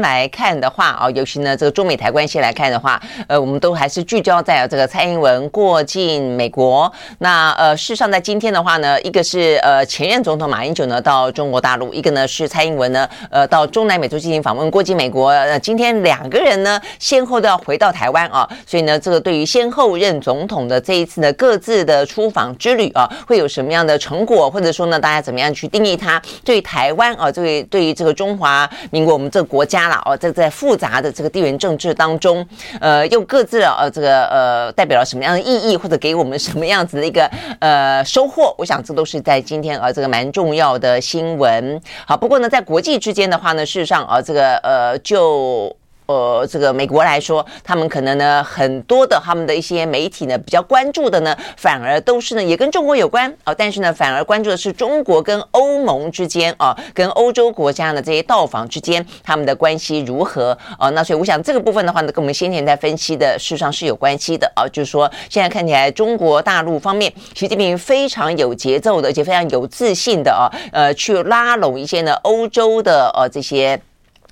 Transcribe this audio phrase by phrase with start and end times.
[0.00, 6.90] 来看的话啊，尤其呢，这个中美台关系来看的话，呃，我们都还是聚焦在这个蔡英文过境美国。
[7.18, 15.30] 那呃，事实上在今天的话呢，一个是呃前任总统马英九呢到中国大陆，一个呢是蔡英文呢呃到中南美洲进行访问，过境美国。
[15.30, 26.20] 呃，今天两个人呢先后都要回到台湾啊，所以呢，这个对于先后任总统的这一次呢各自的出访之旅啊，会有什么样的成果，或者说呢，大家怎么样去定义它？
[26.44, 30.00] 对台湾啊，这个对于这个中华民国我们这个国家了。
[30.04, 32.46] 哦，这在复杂的这个地缘政治当中，
[32.80, 37.30] 呃，又各自呃这个呃代表了什么样的意义，或者给我们什么样子的一个
[37.60, 38.54] 呃收获？
[38.58, 41.80] 我想这都是在今天呃这个蛮重要的新闻。
[42.06, 45.74] 好，不过呢，在国际之间的话呢，事实上呃这个呃就。
[46.06, 53.54] 呃，这个美国来说，他们可能呢，很多的他们的一些媒体呢，比较关注的呢，反而都是呢，也跟中国有关、哦。
[53.56, 60.90] 但是呢，反而关注的是中国跟欧盟之间啊、哦，跟欧洲国家呢这些到访之间，他们的关系如何啊、哦？
[60.90, 64.66] 那所以我想这个部分的话呢，跟我们先前在分析的事实上是有关系的啊。
[64.68, 73.80] 就是说，现在看起来中国大陆方面，习近平非常有节奏的，而且非常有自信的啊，呃，去拉拢一些呢欧洲的呃这些。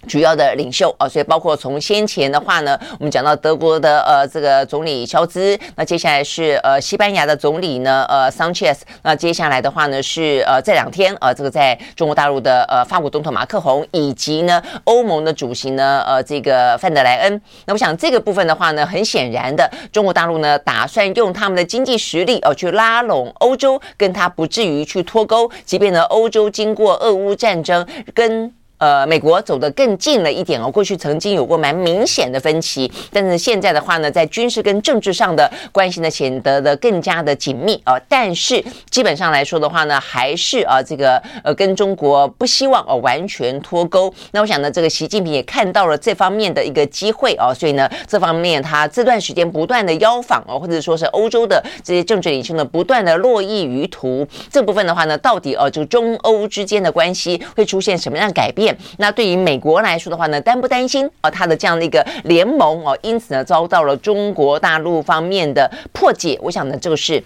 [0.08, 17.40] 主要的领袖啊，所以包括从先前的话呢，我们讲到德国的呃这个总理肖兹，那接下来是呃西班牙的总理呢呃桑切斯，那接下来的话呢是呃这两天呃这个在中国大陆的呃法国总统马克宏，以及呢欧盟的主席呢呃这个范德莱恩。
[17.66, 28.52] 那我想这个部分的话呢，很显然的，中国大陆呢打算用他们的经济实力哦去拉拢欧洲，跟他不至于去脱钩，即便呢欧洲经过俄乌战争跟。
[28.80, 30.70] 呃，美国走得更近了一点哦。
[30.70, 38.00] 过去曾经有过蛮明显的分歧，但是现在的话呢，在军事跟政治上的关系呢，显得的更加的紧密啊。
[38.08, 44.10] 但是基本上来说的话呢，还是啊这个呃跟中国不希望哦完全脱钩。
[44.32, 54.26] 那我想呢，这个习近平也看到了这方面的一个机会哦，所以呢，这方面他这段时间不断的邀访哦，或者说是欧洲的这些政治领袖呢，不断的络绎于途。
[54.50, 58.69] 这部分的话呢，到底哦这个中欧之间的关系会出现什么样改变？
[58.98, 61.30] 那对于美国来说的话呢，担不担心啊？
[61.30, 66.38] 他的这样的一个联盟哦，因此呢，遭到了中国大陆方面的破解。
[66.42, 67.22] 我想呢，这个是。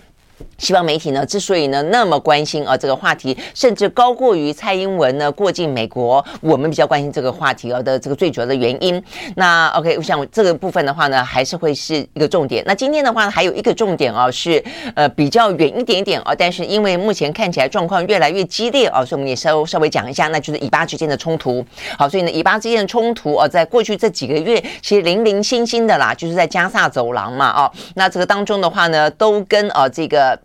[0.58, 9.02] 西方媒体呢，之所以呢那么关心啊这个话题，甚至高过于蔡英文呢过境美国，我们比较关心这个话题啊的这个最主要的原因。
[9.36, 12.62] 那 OK，我想这个部分的话呢，还是会是一个重点。
[12.66, 14.62] 那今天的话还有一个重点啊，是
[14.94, 21.64] 呃比较远一点点啊，但是因为目前看起来状况越来越激烈啊，所以我们也稍稍微讲一下，那就是以巴之间的冲突。
[21.98, 30.38] 好，所以呢，以巴之间的冲突啊，在过去这几个月其实零零星星的啦，就是在加萨走廊嘛啊，那这个当中的话呢，都跟啊这个。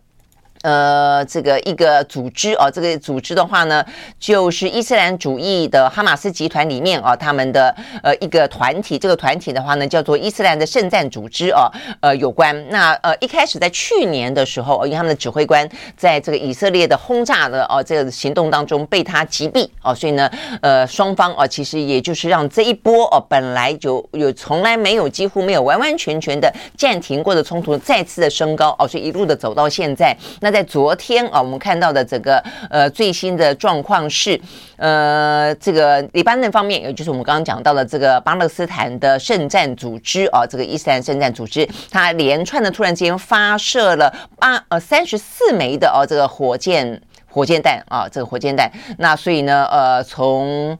[0.62, 3.82] 呃，这个一个组织哦，这个组织的话呢，
[4.18, 11.64] 就是伊斯兰主义的哈马斯集团里面啊，他们的呃一个团体，这个团体的话呢，叫做伊斯兰的圣战组织哦，
[12.00, 12.54] 呃，有关。
[12.68, 15.66] 那呃一开始在去年的时候，因为他们的指挥官
[15.96, 30.49] 在这个以色列的轰炸的哦这个行动当中被他击毙哦，所以呢，呃双方啊其实也就是让这一波哦本来就有从来没有几乎没有完完全全的暂停过的冲突再次的升高哦，所以一路的走到现在那。
[30.50, 34.40] 在昨天啊，我们看到的这个呃最新的状况是，
[34.76, 50.78] 呃，这个黎巴嫩方面，也就是我们刚刚讲到的这个巴勒斯坦的圣战组织啊，这个伊斯兰圣战组织，它连串的突然间发射了八呃三十四枚的哦这个火箭火箭弹啊，这个火箭弹，那所以呢，呃从。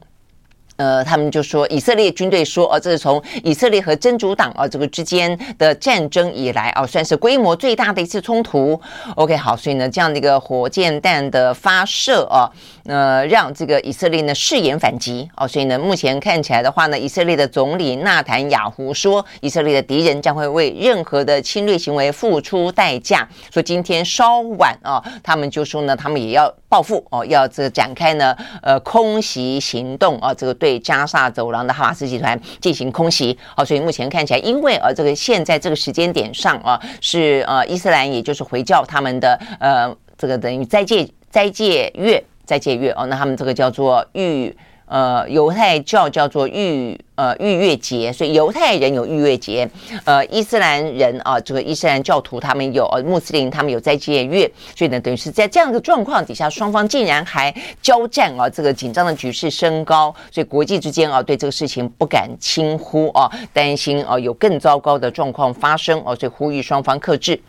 [0.81, 8.81] 呃，他们就说以色列军队说，哦，这是从以色列和真主党啊这个之间的战争以来啊，算是规模最大的一次冲突。
[9.15, 12.49] OK，好，所以呢，这样的一个火箭弹的发射啊，
[12.85, 23.29] 呃，让这个以色列呢誓言反击哦，所以呢，目前看起来的话呢，以色列的总理纳坦雅胡说，以色列的敌人将会为任何的侵略行为付出代价。
[23.53, 30.70] 说今天稍晚啊，他们就说呢，他们也要报复哦，要这个展开呢，呃，空袭行动啊，这个对。
[30.71, 44.55] 对加沙走廊的哈马斯集团进行空袭，好，所以目前看起来，因为呃，这个现在这个时间点上啊，是呃伊斯兰，也就是回教他们的呃这个等于斋戒斋戒月斋戒月哦，那他们这个叫做预
[44.91, 49.65] 呃，犹太教叫做逾呃逾越节，所以犹太人有逾越节，
[50.03, 67.39] 呃，伊斯兰人啊，这个伊斯兰教徒他们有，呃，穆斯林他们有在戒月，所以呢，等于是在这样的状况底下，双方竟然还交战啊，这个紧张的局势升高，所以国际之间啊，对这个事情不敢轻忽啊，担心啊有更糟糕的状况发生哦，所以呼吁双方克制。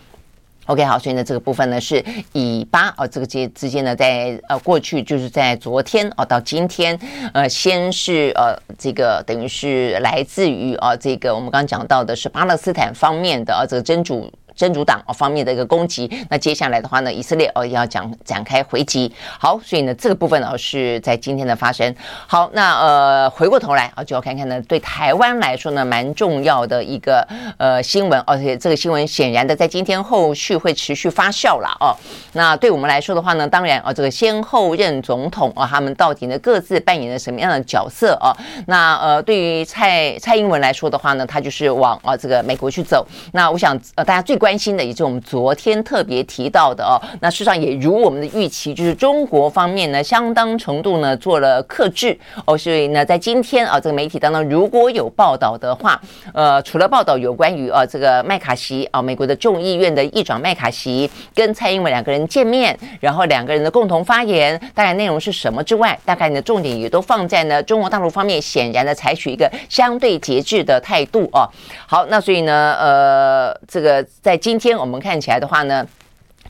[0.67, 6.99] OK，好，所以呢，这个部分呢是以巴哦，这个之之间呢，在呃过去就是在昨天哦到今天，
[7.35, 14.33] 呃，先是呃这个等于是来自于啊这个我们刚刚讲到的是巴勒斯坦方面的啊这个真主。
[14.63, 19.13] 真主党方面的一个攻击，那接下来的话呢，以色列哦要讲展开回击。
[19.37, 21.93] 好，所以呢，这个部分呢是在今天的发生。
[22.29, 27.27] 好，那呃回过头来啊，就要看看呢，对台湾来说呢，蛮重要的一个
[27.57, 31.91] 呃新闻，而且这个新闻显然的在今天后续会持续发酵了哦。
[32.35, 38.31] 那对我们来说的话呢，当然啊，这个先后任总统啊，他们到底呢各自扮演了什么样的角色啊？
[38.69, 43.05] 那呃，对于蔡蔡英文来说的话呢，他就是往啊这个美国去走。
[43.33, 56.01] 那我想呃，大家最关心的，也就是我们昨天特别提到的哦，那事实上也如我们的预期，就是中国方面呢，相当程度呢做了克制哦，所以呢，在今天啊，这个媒体当中如果有报道的话，
[56.35, 71.49] 呃，除了报道有关于啊这个麦卡锡啊，美国的众议院的议长麦卡锡跟蔡英文两个人见面，然后两个人的共同发言，大概内容是什么之外，大概呢重点也都放在呢中国大陆方面显然的采取一个相对节制的态度哦。
[71.87, 74.32] 好，那所以呢，呃，这个在。
[74.33, 75.87] 在今天我们看起来的话呢，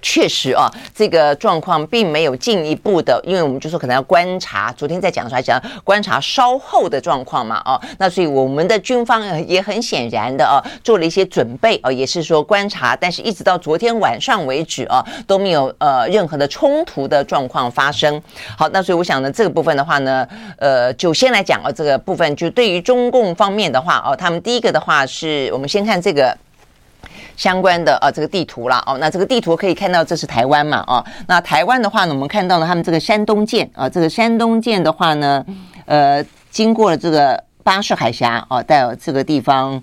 [0.01, 4.73] 确实啊，这个状况并没有进一步的，因为我们就说可能要观察。
[4.77, 18.23] 昨天在讲出来讲观察稍后的状况嘛，哦，那所以我们的军方也很显然的啊，做了一些准备啊，也是说观察，但是一直到昨天晚上为止啊，都没有呃任何的冲突的状况发生。
[18.57, 20.25] 好，那所以我想呢，这个部分的话呢，
[20.59, 26.39] 呃，就先来讲啊，这个部分就对于中共方面的话哦，他们第一个的话是我们先看这个。
[27.37, 35.45] 相关的啊，这个地图啦，哦，那这个地图可以看到，这是台湾嘛，哦，那台湾的话呢，我们看到了他们这个山东舰啊，这个山东舰的话呢，
[35.87, 39.83] 呃，经过了这个巴士海峡哦，到这个地方。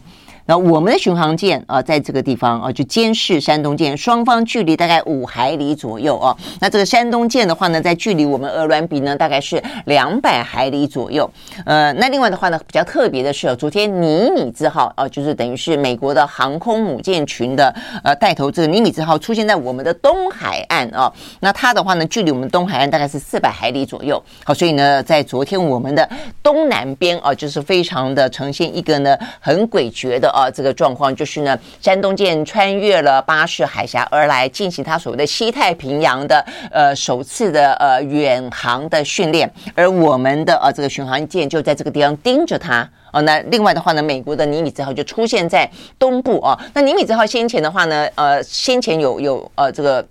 [0.50, 6.36] 那我们的巡航舰啊，在这个地方啊，就监视山东舰，双方距离大概五海里左右啊。
[6.60, 11.30] 那这个山东舰的话呢，在距离我们鹅銮鼻呢，大概是两百海里左右。
[11.68, 17.72] 呃，那另外的话呢，比较特别的是，昨天尼米兹号啊，就是等于是美国的航空母舰群的
[18.04, 21.13] 呃带头，这个尼米兹号出现在我们的东海岸啊。
[21.40, 24.19] 那它的话呢，距离我们东海岸大概是四百海里左右。
[24.44, 26.10] 好，所以呢，在昨天我们的
[26.42, 30.28] 东南边啊，就是非常的呈现一个呢很诡谲的。
[30.38, 42.88] 啊，这个状况就是呢，山东舰穿越了巴士海峡而来，进行它所谓的西太平洋的呃首次的呃远航的训练，而我们的呃这个巡航舰就在这个地方盯着它。
[43.12, 46.56] 哦，那另外的话呢，美国的尼米兹号就出现在东部哦。
[46.75, 50.06] 那尼米兹号先前的话呢，呃，先前有有呃这个。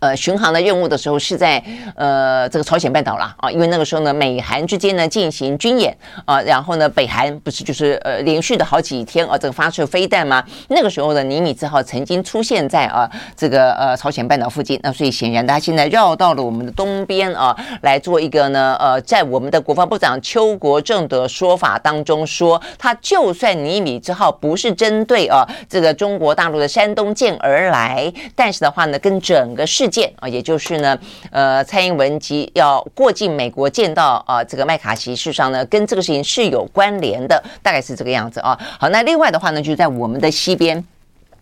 [0.00, 1.62] 呃，巡航的任务的时候是在
[1.94, 5.94] 呃这个朝鲜半岛啦啊，因为那个时候呢，美韩之间呢进行军演
[6.24, 10.42] 啊，然后呢，北韩不是就是呃连续的好几天啊，这个发射飞弹吗？
[10.68, 30.96] 那个时候的尼米兹号曾经出现在啊这个呃朝鲜半岛附近，那所以显然他现在绕到了我们的东边啊，来做一个呢呃，在我们的国防部长邱国正的说法当中说，他就算尼米兹号不是针对啊这个中国大陆的山东舰而来，但是的话呢，跟整个世件啊，也就是呢，
[31.30, 38.58] 呃，蔡英文及要过境美国见到啊，这个麦卡锡，事实上呢，跟这个事情是有关联的，大概是这个样子啊。
[38.78, 40.82] 好，那另外的话呢，就在我们的西边，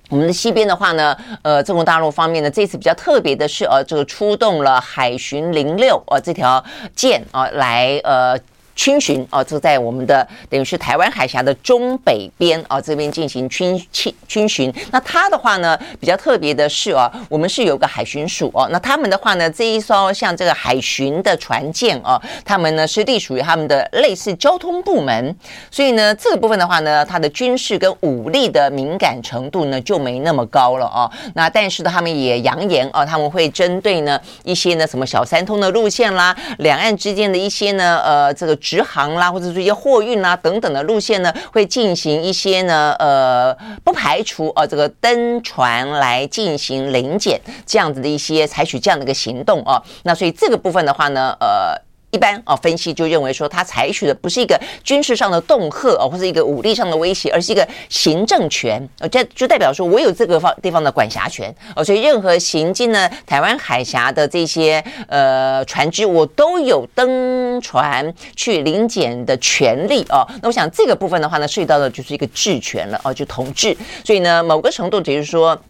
[0.09, 6.64] 我们的西边的话呢，呃，中国大陆方面呢，这次比较特别的是，呃，这个出动了海巡零六啊这条
[6.97, 8.38] 舰啊，来呃。
[8.78, 14.73] 军巡啊，就在我们的等于是台湾海峡的中北边啊，这边进行军训军巡。
[14.92, 18.68] 那它的话呢，比较特别的是啊，我们是有个海巡署哦。
[18.70, 25.35] 那他们的话呢，这一艘像这个海巡的船舰啊，他们呢是隶属于他们的类似交通部门，
[25.73, 31.11] 所以呢，这个部分的话呢，它的军事跟武力的敏感程度呢就没那么高了啊。
[31.35, 38.56] 那但是呢，他们也扬言啊，他们会针对呢一些呢什么小三通的路线啦，两岸之间的一些呢呃这个。
[38.69, 49.83] 直航啦，或者是一些货运啦等等的路线呢，会进行一些呢，呃，不排除呃这个登船来进行临检这样子的一些采取这样的一个行动啊。
[50.03, 51.88] 那所以这个部分的话呢，呃。
[52.11, 70.27] 一般啊，分析就认为说，他采取的不是一个军事上的恫吓哦，或者一个武力上的威胁，而是一个行政权，呃，这就代表说我有这个方地方的管辖权哦，所以任何行进呢台湾海峡的这些呃船只，我都有登船去临检的权利哦。
[70.41, 75.61] 那我想这个部分的话呢，涉及到的就是一个治权了哦，就统治，所以呢，某个程度只是说。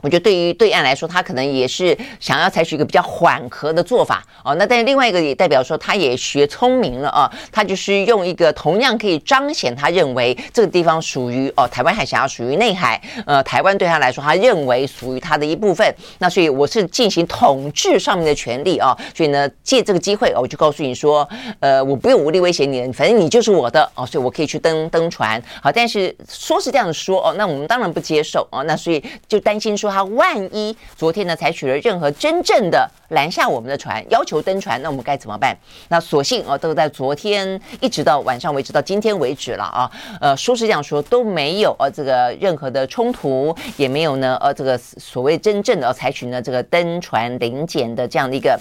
[0.00, 4.54] 我觉得对于对岸来说，他可能也是想要采取一个比较缓和的做法哦。
[4.54, 15.92] 那但是另外一个也代表说，他也学聪明了啊，他就是用一个同样可以彰显他认为这个地方属于哦台湾海峡属于内海，呃，台湾对他来说，他认为属于他的一部分。
[16.18, 21.28] 那所以我是进行统治上面的权利啊，所以呢，借这个机会，我就告诉你说，
[21.58, 25.42] 呃，我不用武力威胁你，反正你就是我的哦，所以我可以去登登船。
[25.60, 28.62] 好，但是说是这样说哦，那我们当然不接受哦。
[28.62, 29.87] 那所以就担心说。
[29.90, 35.56] 他万一昨天呢采取了任何真正的拦下我们的船，要求登船，那我们该怎么办？
[35.88, 39.90] 那所幸啊，都在昨天一直到晚上为止，到今天为止了啊。
[40.20, 48.58] 呃，说是这样说，都没有呃这个任何的冲突，也没有呢呃这个所谓真正的采取呢这个登船临检的这样的一个。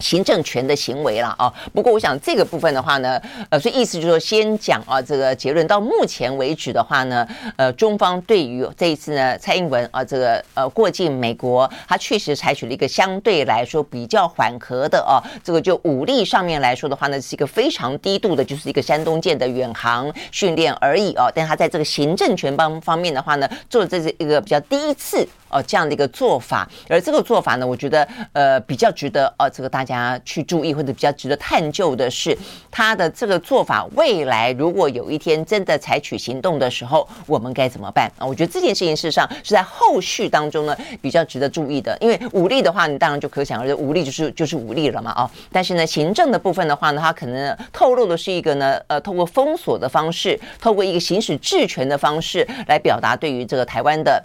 [0.00, 7.26] 行政权的行为了啊，不过我想这个部分的话呢，呃，所以意思就是说，先讲啊，这个结论到目前为止的话呢，
[7.56, 25.28] 呃，中方对于这一次呢，蔡英文啊，这个呃过境美国，他确实采取了一个相对来说比较缓和的啊，这个就武力上面来说的话呢，是一个非常低度的，就是一个山东舰的远航训练而已啊，但他在这个行政权方方面的话呢，做这是一个比较第一次。
[25.50, 32.36] 哦，这样的一个做法，而这个做法呢，我觉得呃比较值得呃这个大家去注意或者比较值得探究的是，
[32.70, 38.26] 他的这个做法未来如果有一天真的采取行动的时候，我们该怎么办啊？
[38.26, 45.30] 我觉得这件事情事实上是在后续当中呢比较值得注意的，因为武力的话，你当然就可想而知，武力就是就是武力了嘛啊。
[45.50, 54.22] 但是呢，行政的部分的话呢，它可能透露的是一个呢呃透过封锁的方式，透过一个行使治权的方式来表达对于这个台湾的。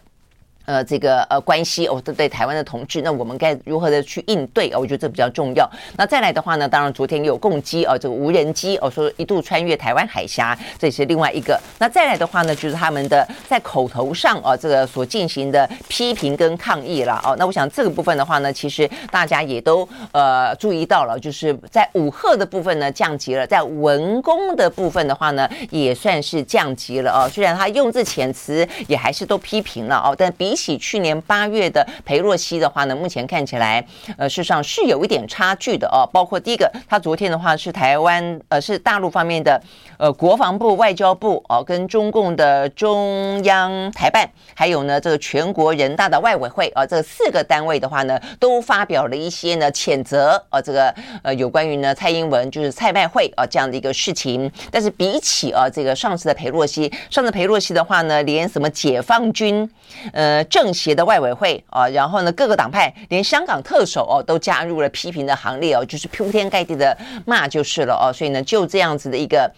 [0.66, 4.80] 呃，这个呃关系哦，对对，台湾的同志，那我们该如何的去应对哦？
[4.80, 5.70] 我觉得这比较重要。
[5.96, 11.60] 那再来的话呢，当然昨天也有共机哦，这个无人机哦，说一度穿越台湾海峡，这是另外一个。
[11.78, 17.36] 那再来的话呢，就是他们的在口头上哦，这个所进行的批评跟抗议了哦。
[17.38, 27.30] 那我想这个部分的话呢，其实大家也都呃注意到了，就是在武赫的部分呢降级了，在文工的部分的话呢，也算是降级了哦。
[27.30, 30.55] 虽然他用字遣词也还是都批评了哦，但比。
[30.56, 33.86] 比起去年八月的裴洛西的话呢，目前看起来，
[34.18, 36.08] 呃，事实上是有一点差距的哦。
[36.14, 39.62] 包括第一个，他昨天的话是台湾，呃，是大陆方面的，
[39.98, 54.50] 呃，国防部、外交部哦，跟中共的中央台办，还有呢这个全国人大的外委会啊，这四个单位的话呢，都发表了一些呢谴责啊，这个呃有关于呢蔡英文就是蔡麦会啊这样的一个事情。
[54.72, 59.70] 但是比起啊这个上次的裴洛西，上次裴洛西的话呢，连什么解放军，
[60.14, 60.45] 呃。
[60.46, 69.52] 政协的外委会啊，然后呢，各个党派连香港特首哦都加入了批评的行列哦，就是铺天盖地的骂就是了哦，所以呢，就这样子的一个。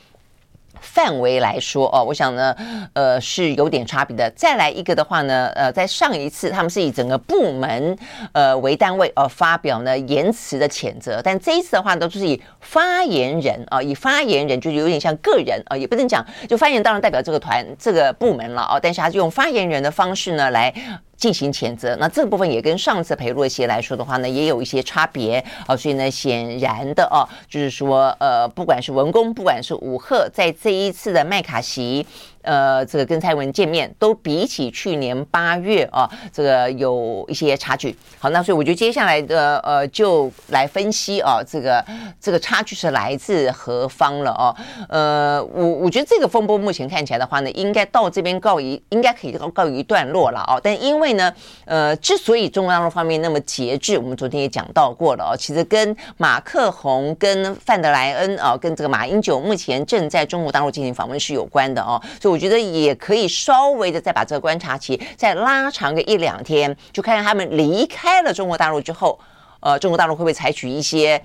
[0.82, 2.56] 范围来说哦，我想呢，
[2.94, 4.32] 呃，是有点差别的。
[4.36, 7.98] 再来一个的话呢，呃，在上一次他们是以整个部门
[8.32, 20.74] 呃为单位呃发表呢言辞的谴责，但这一次的话呢都是以发言人啊、以发言人就是有点像个人啊、也不能讲就发言人当然代表这个团这个部门了啊、但是他是用发言人的方式呢来。
[21.18, 32.06] 进行谴责，那这个部分也跟上次裴洛西来说的话呢，也有一些差别啊，所以呢，显然的哦，就是说，呃，不管是文工，不管是武赫，在这一次的麦卡锡。
[32.48, 37.94] 呃，这个跟蔡文见面都比起去年八月啊，这个有一些差距。
[38.18, 41.84] 好，那所以我觉得接下来的呃，就来分析啊，这个
[42.22, 44.56] 这个差距是来自何方了哦。
[44.88, 50.58] 呃，我我觉得这个风波目前看起来的话呢，应该到这边告一，应该可以告告一段落了哦。
[50.64, 51.34] 但因为呢，
[51.66, 62.37] 呃，之所以中国大陆方面那么节制，我们昨天也讲到过了哦，其实跟马克宏、跟范德莱恩啊，跟这个马英九目前正在中国大陆进行访问是有关的哦，所以。
[62.38, 69.20] 我觉得也可以稍微的再把这个观察期再拉长个一两天，就看看他们离开了中国大陆之后，
[69.60, 71.20] 呃，中国大陆会不会采取一些，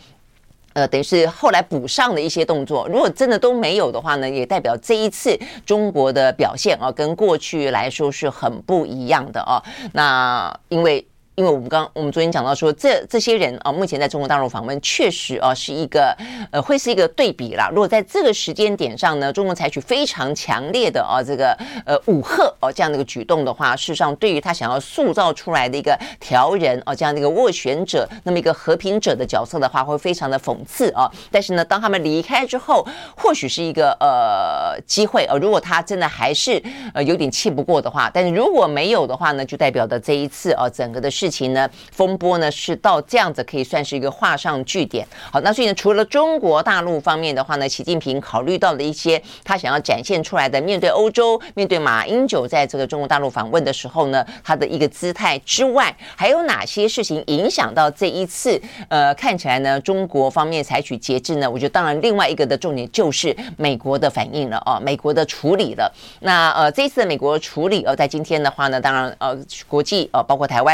[0.73, 2.88] 呃，等于是后来补上的一些动作。
[2.88, 9.62] 如果真的都没有的话呢，也代表这一次中国的表现啊，跟过去来说是很不一样的啊。
[9.92, 11.07] 那因为。
[11.34, 16.14] 因为我们刚我们昨天讲到说，这这些人啊，目前在中国大陆访问，确实啊是一个
[16.50, 17.70] 呃，会是一个对比啦。
[17.70, 31.10] 如果在这个时间点上呢，中国采取非常强烈的啊这个呃武吓哦这样的一个举动的话，事实上对于他想要塑造出来的一个调人啊这样的一个斡旋者，那么一个和平者的角色的话，会非常的讽刺啊。
[31.30, 32.86] 但是呢，当他们离开之后，
[33.16, 35.34] 或许是一个呃机会啊。
[35.40, 36.62] 如果他真的还是
[36.92, 41.10] 呃有点气不过的话，但是如果没有的话呢，就代表的这一次啊整个的。
[41.22, 45.06] 事情呢，风波呢是到这样子，可以算是一个画上句点。
[45.30, 58.60] 好，那所以呢，除了中国大陆方面的话呢，习近平考虑到了一些他想要展现出来的，面对欧洲、面对马英九在这个中国大陆访问的时候呢，他的一个姿态之外，还有哪些事情影响到这一次？
[58.88, 65.92] 呃，看起来呢，中国方面采取节制呢，我觉得当然另外一个的重点就是美国的反应了啊，美国的处理了。
[66.22, 69.38] 那呃，这一次的美国处理呃，在今天的话呢，当然呃，
[69.68, 70.72] 国际呃，包括台湾。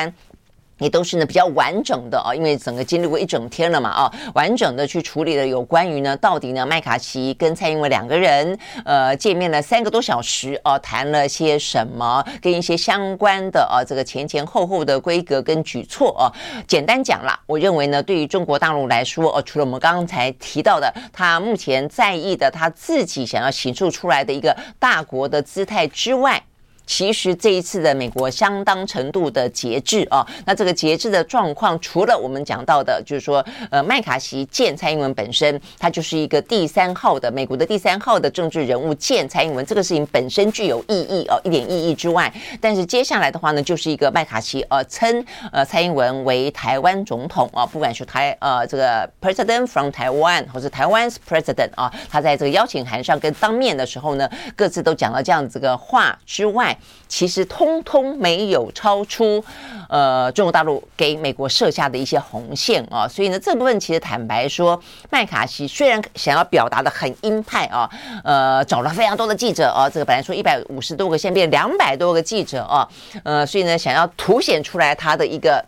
[0.78, 16.30] 也都是呢比较完整的啊，因为整个经历过一整天了嘛啊，完整的去处理了有关于呢到底呢麦卡锡跟蔡英文两个人呃见面了三个多小时啊，谈了些什么，跟一些相关的啊这个前前后后的规格跟举措啊，
[16.66, 26.42] 简单讲啦，我认为呢对于中国大陆来说，呃，除了我们刚才提到的他目前在意的他自己想要形塑出来的一个大国的姿态之外。
[26.88, 54.26] 其实这一次的美国相当程度的节制啊，那这个节制的状况，除了我们讲到的，就是说，呃，麦卡锡见蔡英文本身，他就是一个第三号的美国的第三号的政治人物见蔡英文，这个事情本身具有意义哦，一点意义之外，但是接下来的话呢，就是一个麦卡锡呃称呃蔡英文为台湾总统啊，不管是台呃这个 President from Taiwan 或是台湾 President 啊，他在这个邀请函上跟当面的时候呢，
[54.56, 56.76] 各自都讲了这样子个话之外。
[57.08, 59.42] 其实通通没有超出，
[59.88, 64.78] 呃，中国大陆给美国设下的一些红线啊，所以呢，这部分其实坦白说，
[65.10, 67.88] 麦卡锡虽然想要表达的很鹰派啊，
[68.24, 72.88] 呃，找了非常多的记者啊，这个本来说一百五十多个，现在变两百多个记者啊，
[73.22, 75.64] 呃，所以呢，想要凸显出来他的一个。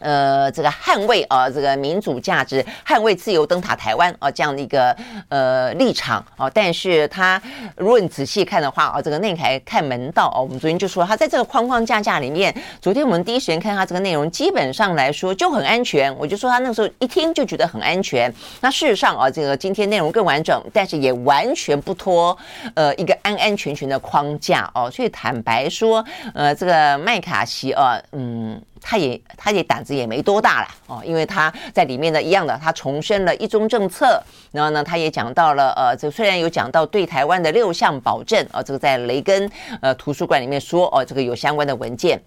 [0.00, 4.94] 呃，这个捍卫啊，这个民主价值，捍卫自由，灯塔台湾啊，这样的一个
[5.28, 7.40] 呃立场啊，但是他
[7.76, 16.14] 如果你仔细看的话啊，这个内台看门道啊，我们昨天就说他在这个框框架架里面，昨天我们第一时间看他这个内容，基本上来说就很安全。
[16.18, 18.32] 我就说他那个时候一听就觉得很安全。
[18.60, 22.36] 那事实上啊，这个今天内容更完整，但是也完全不脱
[22.74, 24.90] 呃一个安安全全的框架哦。
[24.90, 28.60] 所以坦白说，呃，这个麦卡锡啊，嗯。
[28.88, 34.22] 他也，他也胆子也没多大了哦，因为他在里面呢一样的，他重申了一中政策，
[34.52, 42.22] 然后呢，他也讲到了呃，这虽然有讲到对台湾的六项保证、哦，这个在雷根呃图书馆里面说哦，这个有相关的文件，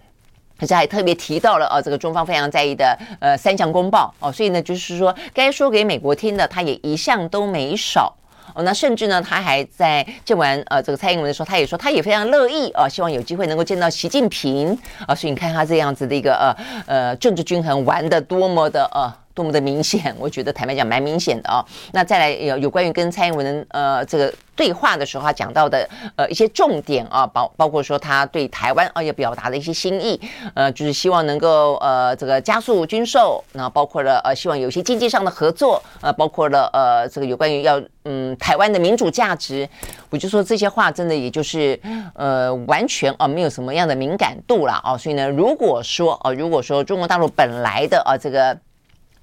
[0.58, 8.14] 可是还特别提到了哦，这个中方非常在意的呃三项公报哦，所以呢，就是说该说给美国听的，他也一项都没少。
[8.54, 19.12] 哦，那甚至呢，他还在见完呃这个蔡英文的时候，他也说他也非常乐意啊、呃，希望有机会能够见到习近平啊、呃，所以你看他这样子的一个呃呃政治均衡玩的多么的呃。
[19.40, 21.64] 多么的明显，我觉得坦白讲蛮明显的、哦。
[21.92, 30.20] 那再来有有关于跟蔡英文呃这个对话的时候，他讲到的呃一些重点啊，包包括说他对台湾啊要表达的一些心意，
[30.52, 39.66] 呃就是希望能够呃这个加速军售，那包括了呃希望有一些经济上的合作，呃包括了呃这个有关于要嗯台湾的民主价值，
[40.10, 41.80] 我就说这些话真的也就是
[42.12, 44.98] 呃完全啊没有什么样的敏感度了啊。
[44.98, 48.54] 所以呢，如果说啊如果说中国大陆本来的啊这个。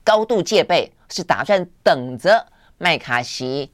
[0.07, 3.69] 高度戒备，是打算等着麦卡锡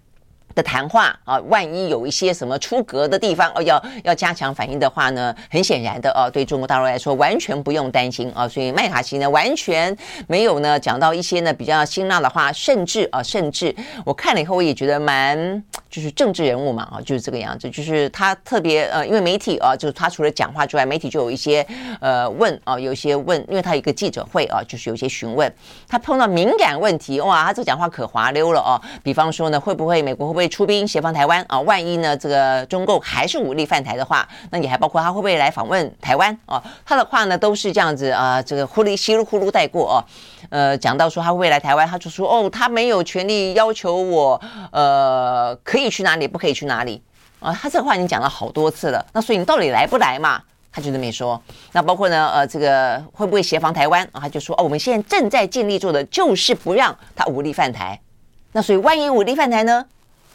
[0.55, 9.95] 的谈话啊，万一有一些什么出格的地方哦，要要加强反应的话呢，很显然的啊，对中国大陆来说完全不用担心啊，所以麦卡锡呢完全
[10.27, 21.65] 没有呢讲到一些呢比较辛辣的话，甚至啊甚至我看了以后我也觉得蛮就是政治人物嘛啊，就是这个样子，就是他特别呃，因为媒体啊，就是他除了讲话之外，媒体就有一些
[21.99, 25.51] 呃问啊，有一些问，因为他有一个记者会啊，就是有一些询问，
[25.87, 31.59] 他碰到敏感问题哇，他这讲话可滑溜了啊，比方说呢，会不会美国会不会会出兵协防台湾啊？
[31.61, 32.17] 万一呢？
[32.17, 36.61] 这个中共还是武力犯台的话，那你还包括他会不会来访问台湾啊？
[36.85, 40.03] 他的话呢都是这样子啊，这个呼哩稀里呼噜带过哦。
[40.49, 44.41] 呃，讲到说他会不会来台湾，他就说哦，他没有权利要求我，
[44.73, 47.01] 呃，可以去哪里，不可以去哪里
[47.39, 47.53] 啊？
[47.53, 49.05] 他这话已经讲了好多次了。
[49.13, 50.41] 那所以你到底来不来嘛？
[50.73, 51.41] 他就这么说。
[51.71, 54.19] 那包括呢，呃，这个会不会协防台湾啊？
[54.19, 57.97] 他就说哦，我们现在正在尽力做的就是不让他武力犯台。
[58.51, 59.85] 那所以万一武力犯台呢？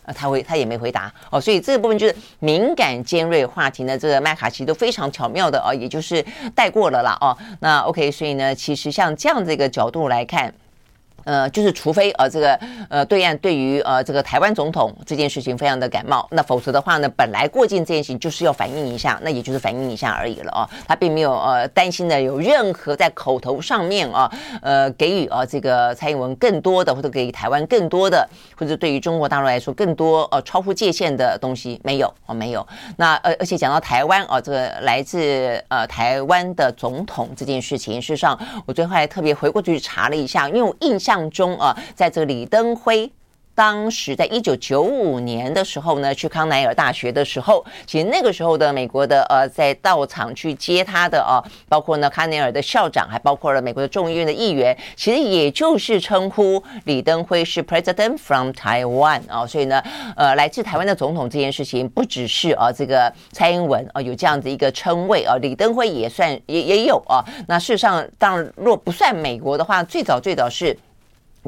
[0.08, 7.36] 呃，他会他也没回答哦，所以这个部分就是敏感尖锐话题呢，这个麦卡锡都非常巧妙的哦，也就是带过了啦哦。
[7.60, 10.52] 那 OK，所以呢，其实像这样子一个角度来看。
[11.28, 41.17] 呃，就是除非呃这个呃对岸对于呃这个台湾总统这件事情非常的感冒，那否则的话呢，本来过境这件事情就是要反映一下，那也就是反映一下而已了哦，他并没有呃担心的有任何在口头上面啊呃给予啊这个蔡英文更多的或者给予台湾更多的或者对于中国大陆来说更多呃超乎界限的东西没有哦没有，那呃而且讲到台湾啊这个来自呃台湾的总统这件事情，事实上我最后还特别回过去查了一下，因为我印象。
[41.18, 43.10] 当中啊，在这个李登辉
[43.52, 59.82] 当时在一九九五年的时候呢，去康奈尔大学的时候，其实那个时候的美国的呃，在到场去接他的啊，包括呢康奈尔的校长，还包括了美国的众议院的议员，其实也就是称呼李登辉是 President from Taiwan 啊，所以呢，
[60.14, 67.24] 呃，来自台湾的总统这件事情，不只是啊这个蔡英文啊有这样子一个称谓啊，李登辉也算也也有啊。
[67.48, 70.78] 那事实上，当然若不算美国的话，最早最早是。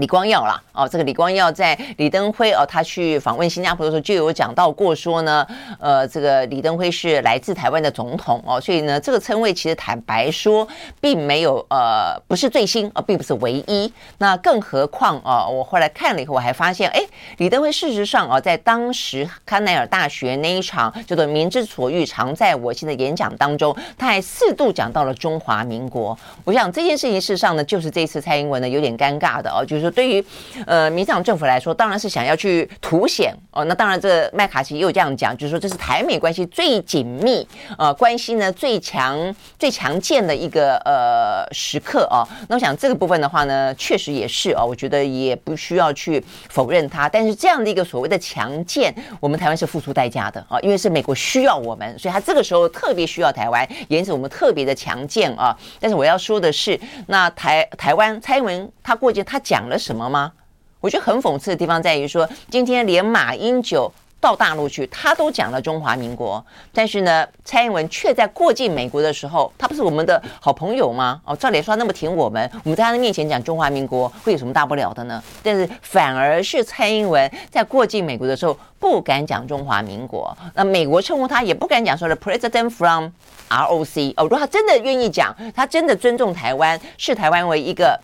[0.00, 5.46] 李光耀啦，哦，这个李光耀在李登辉哦，他去访问新加坡的时候就有讲到过说呢，
[5.78, 10.66] 呃，这个李登辉是来自台湾的总统哦，所以呢，这个称谓其实坦白说
[11.02, 13.92] 并没有呃，不是最新啊、哦，并不是唯一。
[14.16, 17.02] 那更何况、哦，我后来看了以后，我还发现，哎，
[17.36, 26.18] 李登辉事实上啊、哦，在当时康奈尔大学那一场叫做“民之所欲，常在我心”的演讲当中，他还四度讲到了中华民国。
[26.44, 29.89] 我想这件事情事实上呢，就是这次蔡英文呢有点尴尬的哦，就是。
[29.90, 30.24] 对于
[30.66, 33.64] 呃民进党政府来说，当然是想要去凸显哦。
[33.64, 37.46] 那当然，这麦卡锡也有这样讲，就是说这是台美关系最紧密
[37.78, 42.26] 呃关系呢最强最强健的一个呃时刻哦。
[42.48, 44.64] 那我想这个部分的话呢，确实也是哦。
[44.64, 47.08] 我觉得也不需要去否认它。
[47.08, 55.56] 但是这样的一个所谓的强健，我们台湾是付出代价的啊，因为是美国需要我们，所以他这个时候特别需要台湾，因此我们特别的强健啊。
[55.80, 60.30] 但是我要说的是，那台台湾蔡英文他过去，他讲了什么吗？
[60.80, 71.20] 我觉得很讽刺的地方在于说，今天连马英九到大陆去，他都讲了中华民国，但是呢，蔡英文却在过境美国的时候，他不是我们的好朋友吗？
[71.24, 75.22] 哦，照理说那么挺我们，我们在他的面前讲中华民国会有什么大不了的呢？
[75.42, 83.08] 但是反而是蔡英文在过境美国的时候不敢讲中华民国，那美国称呼他也不敢讲说的 President from
[83.50, 84.14] ROC。
[84.16, 88.00] 哦，如果他真的愿意讲，他真的尊重台湾，视台湾为一个。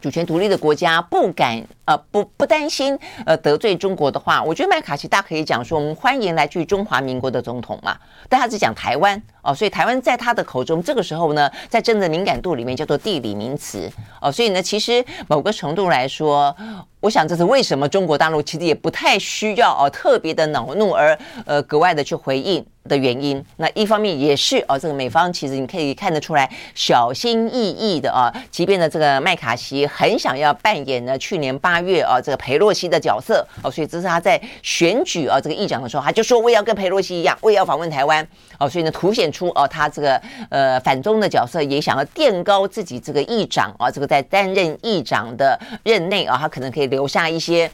[0.00, 7.96] 主权独立的国家不敢呃不不担心呃得罪中国的话，我觉得麦卡锡大可以讲说，我们欢迎来自中华民国的总统嘛，
[8.28, 9.20] 但他只讲台湾。
[9.46, 16.54] 哦，所以台湾在他的口中这个时候呢，在政治敏感度里面叫做地理名词哦，所以呢，其实某个程度来说。
[17.00, 23.40] 我想这是为什么中国大陆其实也不太需要哦特别的恼怒而呃格外的去回应的原因。
[23.58, 38.26] 那一方面也是哦，这个美方其实你可以看得出来小心翼翼的啊，即便呢这个麦卡锡很想要扮演呢去年八月啊这个裴洛西的角色哦，所以这是他在选举啊这个议长的时候，他就说我也要跟裴洛西一样，我也要访问台湾
[38.58, 40.18] 哦，所以呢凸显出哦他这个
[40.48, 46.86] 呃反中的角色，也想要垫高自己这个议长啊这个在担任议长的任内啊，他可能可以。
[46.86, 47.68] 留下一些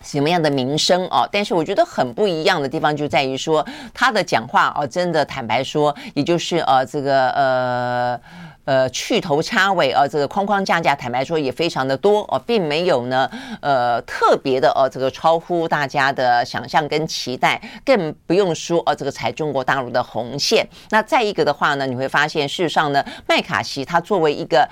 [0.00, 1.28] 什么样的名声哦？
[1.32, 8.20] 但是我觉得很不一样的地方就在于说，他的讲话哦，真的坦白说，也就是呃，这个呃。
[8.68, 13.30] 呃，去头插尾啊，这个框框架架，坦白说也非常的多哦，并没有呢，
[13.62, 20.68] 呃，特别的哦，这个超乎大家的想象跟期待，更不用说哦，这个踩中国大陆的红线。
[20.90, 24.68] 那再一个的话呢，你会发现，事实上呢，麦卡锡他作为一个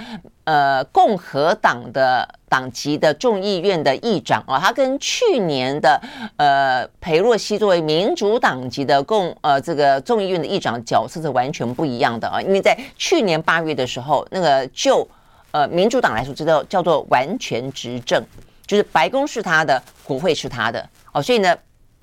[0.46, 6.00] 呃共和党的党籍的众议院的议长啊，他跟去年的
[6.36, 13.86] 呃裴洛西作为民主党籍的共呃这个众议院的议长角色是完全不一样的啊，因为在去年八月的。
[13.86, 15.08] 时候，那个就
[15.52, 18.20] 呃民主党来说，这叫叫做完全执政，
[18.66, 21.56] 就是白宫是他的，国会是他的哦，所以呢，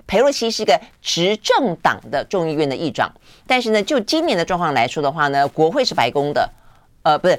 [0.06, 3.12] 裴洛西是一个执政党的众议院的议长，
[3.46, 6.50] 但是呢，就今年的状况来说的话呢，国会是白宫的，
[7.02, 7.38] 呃，不是，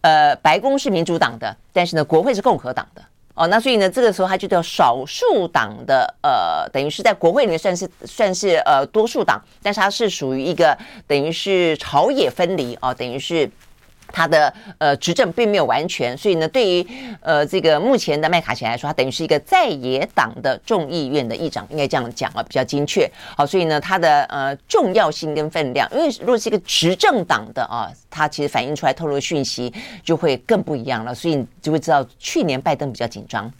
[0.00, 3.02] 呃，白宫是民主党的，但是呢，国会是共和党的
[3.34, 13.50] 哦，那所以呢，这个时候他就叫少数党的，呃，等于是在国会里面算是算是呃多数党，但是他是属于一个等于是朝野分离哦，等于是。
[14.12, 16.86] 他的呃执政并没有完全，所以呢，对于
[17.20, 23.10] 呃这个目前的麦卡锡来说，他等于是一个在野党的众议院的议长，应该这样讲啊，比较精确。
[23.36, 33.52] 好，所以呢，他的呃重要性跟分量，因为如果是一个执政党的啊，他其实反映出来透露的讯息就会更不一样了，所以你就会知道去年拜登比较紧张。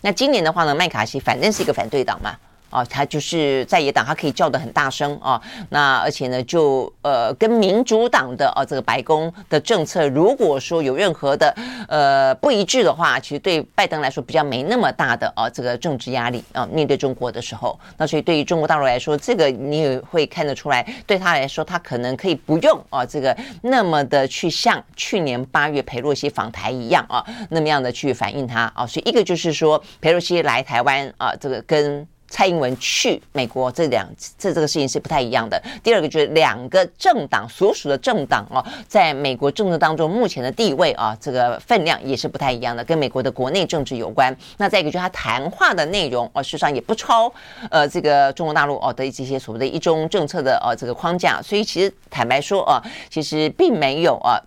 [0.00, 2.36] 那今年的话呢，麦卡锡反正是一个反对党嘛。
[2.70, 5.40] 啊，他就是在野党，他可以叫得很大声啊。
[5.70, 11.54] 那而且呢，就呃，跟民主党的啊这个白宫的政策，如果说有任何的
[11.88, 16.66] 呃不一致的话，其实对拜登来说比较没那么大的啊这个政治压力啊。
[16.70, 28.86] 面对中国的时候，那所以对于中国大陆来说，这个你也会看得出来，对他来说，他可能可以不用啊这个那么的去像去年八月裴洛西访台一样啊那么样的去反映他啊。
[28.86, 35.60] 所以一个就是说裴洛西来台湾啊，这个跟蔡英文去美国这两这这个事情是不太一样的。
[35.82, 44.36] 第二个就是两个政党所属的政党哦，在美国政治当中目前的地位啊，这个分量也是不太一样的，跟美国的国内政治有关。
[44.58, 47.32] 那再一个就是他谈话的内容哦，事实上也不超
[47.70, 54.38] 呃这个中国大陆哦的这些所谓的一中政策的呃这个框架，所以其实坦白说啊，其实并没有啊。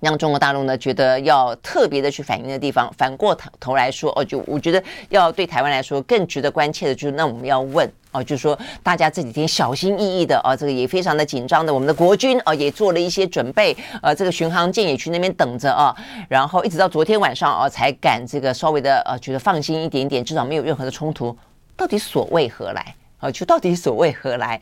[0.00, 15.94] 让中国大陆呢觉得要特别的去反映的地方，反过头头来说哦，就我觉得要对台湾来说更值得关切的就是，那我们要问哦，就是说大家这几天小心翼翼的啊，这个也非常的紧张的，我们的国军啊也做了一些准备，呃，这个巡航舰也去那边等着啊，
[16.28, 21.36] 然后一直到昨天晚上啊才敢这个稍微的呃觉得放心一点点，至少没有任何的冲突，
[21.76, 23.30] 到底所为何来啊？
[23.30, 24.60] 就到底所为何来？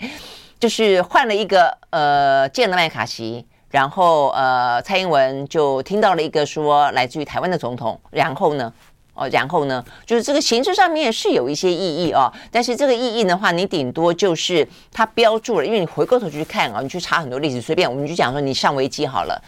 [0.59, 3.47] 就是换了一个呃见了麦卡锡。
[3.77, 8.01] 然后，呃，蔡英文就听到了一个说来自于台湾的总统。
[8.11, 8.73] 然后呢，
[9.13, 12.33] 哦，然后呢，就是这个形式上面是有一些意义啊。
[12.51, 19.43] 但是这个意义的话，你顶多就是他标注了，因为你回过头去看啊，你去查很多历史，随便我们就讲说你上维基好了。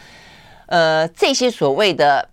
[0.66, 2.28] 呃，这些所谓的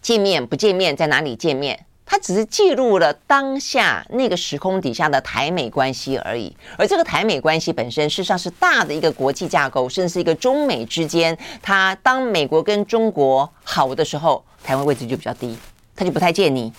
[0.00, 1.84] 见面不见面，在哪里见面？
[2.06, 11.36] 它只是记录了当下那个时空底下的台美关系而已，而这个台美关系本身事实上是大的一个国际架构，甚至是一个中美之间。
[11.62, 15.56] 它当美国跟中国好的时候，台湾位置就比较低，
[15.96, 16.70] 他就不太见你，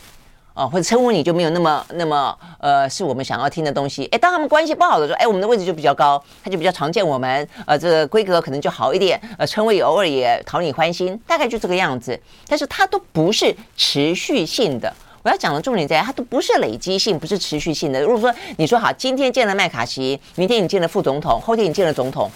[0.53, 4.05] 哦，或者称呼你就没有那么那么呃，是我们想要听的东西。
[4.11, 12.17] 诶，当他们关系不好的时候，诶，我们的位置就比较高，他就比较常见我们，呃，这个规格可能就好一点，呃，称谓偶尔也讨你欢心，大概就这个样子。
[12.47, 14.93] 但是它都不是持续性的。
[15.25, 17.99] 我要讲的重点在，它都不是累积性，不是持续性的。
[17.99, 22.29] 如果说你说好，今天见了麦卡锡，明天你见了副总统，后天你见了总统，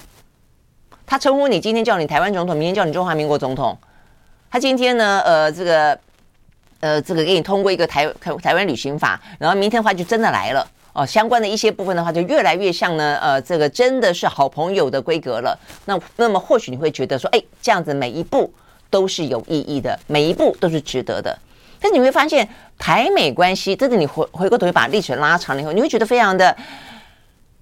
[1.05, 3.77] 他称呼你，今天叫你台湾总统，明天叫你中华民国总统，
[4.49, 5.99] 他今天呢，呃，这个，
[6.79, 15.55] 呃，这个给你通过一个台台台湾旅行法，然后明天的话就真的来了哦，相关的一些部分的话就越来越像呢，呃，这个真的是好朋友的规格了。
[15.85, 18.51] 那那么或许你会觉得说，哎，这样子每一步
[18.89, 21.37] 都是有意义的，每一步都是值得的。
[21.79, 26.55] 但你会发现，台美关系，真的你回回过头把历史拉长了以后，你会觉得非常的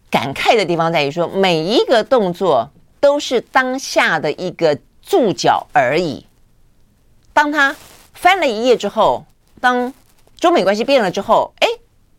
[0.10, 6.26] 感慨的地方在于说，每一个动作都是当下的一个注脚而已。
[7.34, 7.76] 当他
[8.14, 9.26] 翻了一页之后，
[9.62, 9.94] 当
[10.40, 11.68] 中美关系变了之后，哎，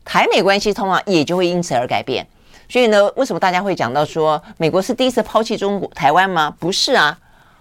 [0.04, 2.26] 台美关系通常也就会因此而改变。
[2.68, 6.54] 所以呢，为什么大家会讲到说，美国是第一次抛弃中国台湾吗？
[6.60, 7.18] 不是啊。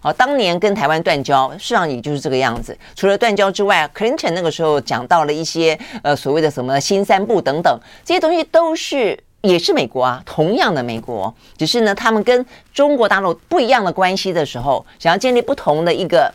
[0.08, 2.78] 哦，当年跟台湾断交，事实上也就是这个样子。
[2.96, 16.34] 除了断交之外，Clinton 那个时候讲到了一些呃所谓的什么新三不等等这些东西，都是也是美国啊，同样的美国，只是呢他们跟中国大陆不一样的关系的时候，想要建立不同的一个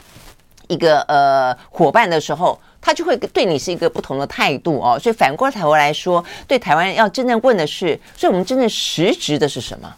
[0.68, 4.98] 一个呃伙伴的时候，他就会对你是一个不同的态度哦。
[4.98, 9.90] 所以反过头来说，对台湾要真正问的是，所以我们真正实质的是什么？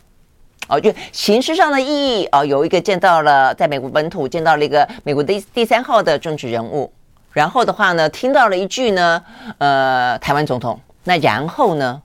[0.68, 6.90] 哦，就形式上的意义哦，有一个见到了在美国本土见到了一个美国第第三号的政治人物，
[7.33, 9.22] 然后的话呢，听到了一句呢，
[9.59, 10.81] 呃，台湾总统。
[11.05, 12.00] 那然后呢，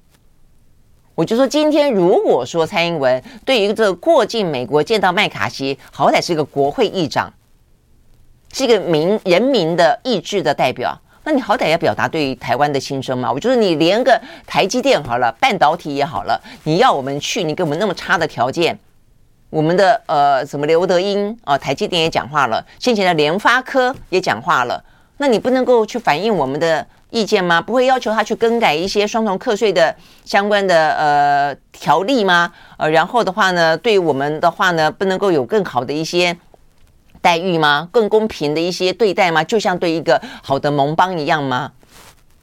[1.16, 7.34] 我就说今天如果说蔡英文对于这个过境美国见到麦卡锡，好歹是一个国会议长，
[8.52, 11.00] 是一个民人民的意志的代表。
[11.30, 13.32] 那你好歹要表达对台湾的心声嘛？
[13.32, 18.76] 我觉得你连个台积电好了，半导体也好了，你要我们去，你给我们那么差的条件，
[19.52, 24.84] 我们的呃什么刘德英啊，台积电也讲话了，先前的联发科也讲话了，
[25.18, 27.62] 那你不能够去反映我们的意见吗？
[27.62, 32.52] 不会要求他去更改一些双重课税的相关的呃条例吗？
[32.78, 36.36] 呃，然后的话呢，对我们的话呢，不能够有更好的一些。
[37.22, 37.88] 待遇吗？
[37.92, 39.44] 更公平的一些对待吗？
[39.44, 41.72] 就像对一个好的盟邦一样吗？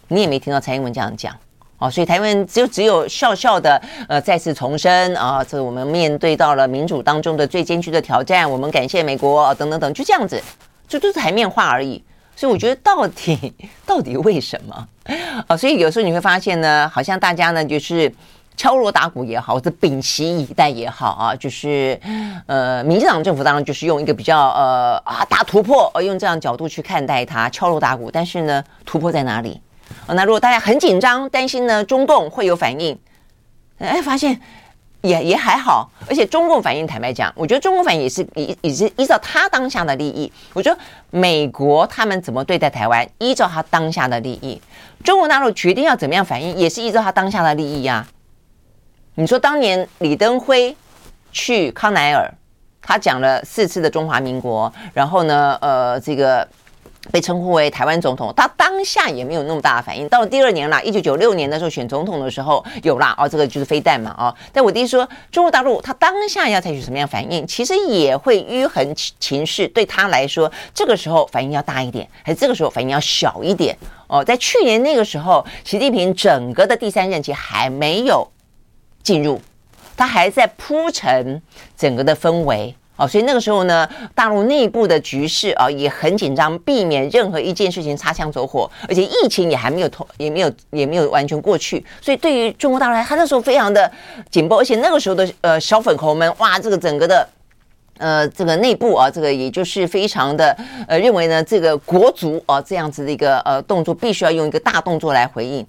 [0.08, 1.34] 你也没听到蔡英文这样讲
[1.78, 10.42] 哦，所以台湾就只有笑笑的呃再次重申啊，这我们面对到了民主当中的最艰巨的挑战，我们感谢美国等等等，就这样子，
[10.86, 12.02] 就都是台面话而已。
[12.34, 13.54] 所以我觉得到底
[13.86, 14.88] 到底为什么
[15.48, 15.56] 啊？
[15.56, 18.12] 所以有时候你会发现呢，好像大家呢就是。
[18.56, 22.00] 敲锣打鼓也好，或者屏息以待也好啊，就是，
[22.46, 28.10] 呃，民进党政府当然就是用一个比较呃啊大突破，呃，用这样角度去看待它，敲锣打鼓。
[28.10, 29.60] 但是呢，突破在哪里？
[30.08, 32.98] 那如果大家很紧张，担心呢中共会有反应，
[33.78, 34.40] 哎，发现
[35.02, 40.32] 也也还好，而且中共反应，坦白讲，我觉得中共反应也是也也是依照他当下的利益。
[40.52, 44.60] 我觉得美国他们怎么对待台湾，依照他当下的利益；
[45.04, 48.04] 中国大陆决定要怎么样反应，也是依照他当下的利益呀、
[49.18, 50.76] 你说当年李登辉
[51.32, 52.30] 去康乃尔，
[52.82, 56.46] 他讲了四次的中华民国，然后呢，呃，这个。
[57.12, 60.08] 被称呼为台湾总统，他当下也没有那么大的反应。
[60.08, 64.34] 到了第二年啦，一九九六年的时候选总统的时候有啦，哦，这个就是飞弹嘛，哦。
[64.52, 69.68] 但我弟说，中国大陆他当下要采取什么样反应，其实也会迂横情势。
[69.68, 73.78] 对他来说，这个时候反应要大一点，还是这个时候反应要小一点？
[74.08, 78.26] 哦，在去年那个时候，习近平整个的第三任期还没有
[79.06, 79.40] 进入，
[79.96, 81.40] 他还在铺陈
[81.76, 82.74] 整个的氛围。
[82.96, 91.84] 哦，所以那个时候呢，大陆内部的局势啊也很紧张，避免任何一件事情擦枪走火，而且疫情也还没有通，也没有也没有完全过去。
[92.00, 93.88] 所以对于中国大陆来，他那时候非常的
[94.30, 97.28] 紧绷，而且那个时候的呃小粉红们，哇，这个整个的
[97.98, 100.56] 呃这个内部啊，这个也就是非常的
[100.88, 105.66] 呃认为呢，这个国足啊这样子的一个呃动作，必须要用一个大动作来回应。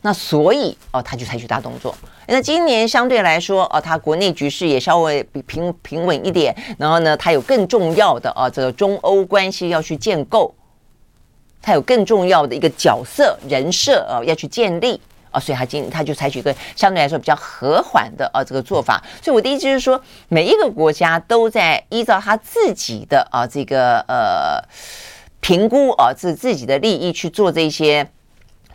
[0.00, 1.94] 那所以哦，他就采取大动作。
[2.28, 6.54] 那今年相对来说，哦，他国内局势也稍微比平平稳一点。
[6.78, 10.54] 然后呢，他有更重要的啊，这个中欧关系要去建构，
[11.60, 15.00] 他有更重要的一个角色人设啊，要去建立
[15.32, 19.02] 啊，所以他今他就采取一个相对来说比较和缓的啊这个做法。
[19.20, 24.62] 所以我的意思就是说，每一个国家都在依照他自己的啊这个呃
[25.40, 28.08] 评估啊自自己的利益去做这些。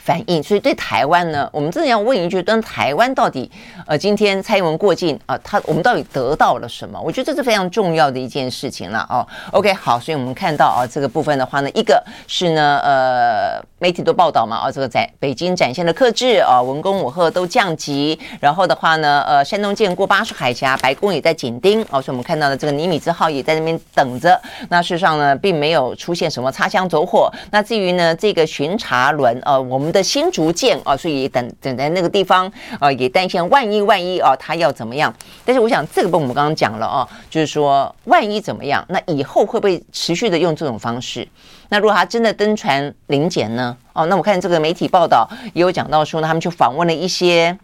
[0.04, 3.50] 反应，所以对台湾呢，我们真的要问一句：，当台湾到底，
[3.88, 7.00] 呃，今天蔡英文过境啊，他我们到底得到了什么？
[7.00, 9.26] 我觉得这是非常重要的一件事情了哦。
[9.54, 24.38] OK，好，所以我们看到啊，这个部分的话呢，一个是呢，呃，媒体都报道嘛，啊，这个在北京展现的克制啊，文攻武吓都降级，然后的话呢，呃，山东舰过巴士海峡，白宫也在紧盯，哦，所以我们看到的这个尼米兹号也在那边等着。
[24.68, 27.32] 那事实上呢，并没有出现什么擦枪走火。
[27.52, 29.93] 那至于呢，这个巡查轮，呃，我们。
[29.94, 35.14] 的新竹舰啊，所以等等在那个地方啊，也担心万一万一啊，他要怎么样？
[35.46, 41.26] 但是我想这个部分我们刚刚讲了啊，就是说万一怎么样，那以后会不会持续的用这种方式？
[41.70, 43.78] 那如果他真的登船临检呢？
[43.94, 47.58] 哦，那我看这个媒体报道也有讲到说呢，他们去访问了一些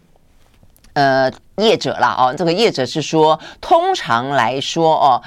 [0.94, 2.14] 呃业者啦。
[2.16, 5.22] 哦，这个业者是说，通常来说哦，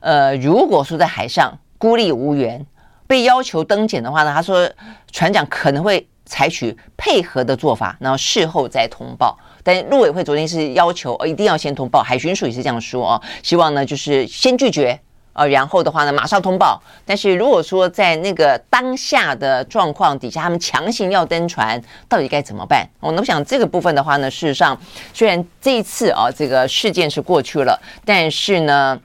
[0.00, 2.64] 呃，如果说在海上孤立无援，
[3.06, 4.68] 被要求登检的话呢，他说
[5.12, 6.06] 船长可能会。
[6.28, 9.36] 采取配合的做法，然后事后再通报。
[9.64, 12.02] 但陆委会昨天是要求，呃，一定要先通报。
[12.02, 14.98] 海巡署也是这样说哦，希望呢就是先拒绝，
[15.32, 16.80] 呃，然后的话呢马上通报。
[17.04, 22.88] 但是如果说在那个当下的状况底下，他们强行要登船，到底该怎么办？
[23.00, 24.78] 哦，那我想这个部分的话呢，事实上
[25.12, 29.00] 虽然这一次啊，这个事件是过去了，但是呢。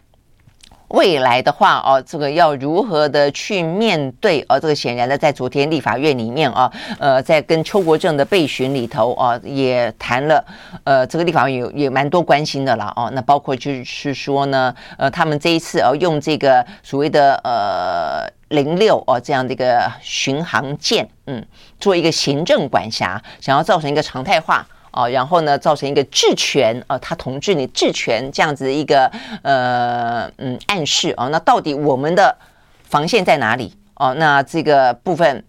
[0.94, 4.46] 未来的话哦，这个要如何的去面对？
[4.48, 10.46] 哦，这个显然的，在昨天立法院里面啊，呃，在跟邱国正的备询里头啊，也谈了，
[10.84, 13.10] 呃，这个立法院有也蛮多关心的了哦。
[13.14, 21.44] 那包括就是说呢，呃，他们这一次哦，用这个所谓的呃零六哦这样的一个巡航舰，嗯，
[21.80, 24.64] 做一个行政管辖，想要造成一个常态化。
[24.94, 32.36] 哦，然后呢，造成一个治权，啊，他统治你治权这样子一个呃嗯暗示哦，那到底我们的
[32.84, 33.74] 防线在哪里？
[33.96, 35.44] 哦，那这个部分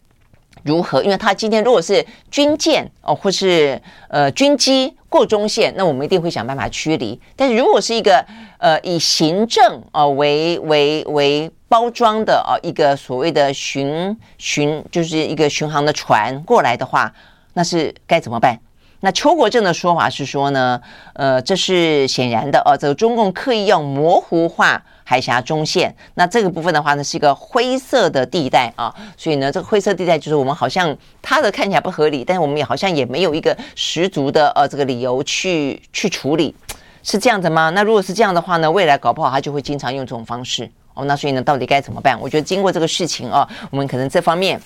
[0.62, 1.02] 如何？
[1.02, 7.20] 因为他今天如果是军舰哦，或是呃军机过中线，那我们一定会想办法驱离。
[7.36, 8.24] 但是如果是一个
[8.58, 17.12] 呃以行政哦为为为包装的哦一个所谓的巡巡，就是一个巡航的船过来的话，
[17.52, 18.58] 那是该怎么办？
[19.04, 20.80] 那邱国正的说法是说呢，
[21.12, 25.94] 呃，这是显然的哦，这个中共刻意要模糊化海峡中线。
[26.14, 36.54] 那这个部分的话呢，是一个灰色的地带啊，所以呢，这个灰色地带就是我们好像他的看起来不合理，但是我们也好像也没有一个十足的呃这个理由去去处理，
[37.02, 37.68] 是这样的吗？
[37.74, 41.04] 那如果是这样的话呢，未来搞不好他就会经常用这种方式哦。
[41.04, 42.18] 那所以呢，到底该怎么办？
[42.18, 44.58] 我觉得经过这个事情啊，我们可能这方面。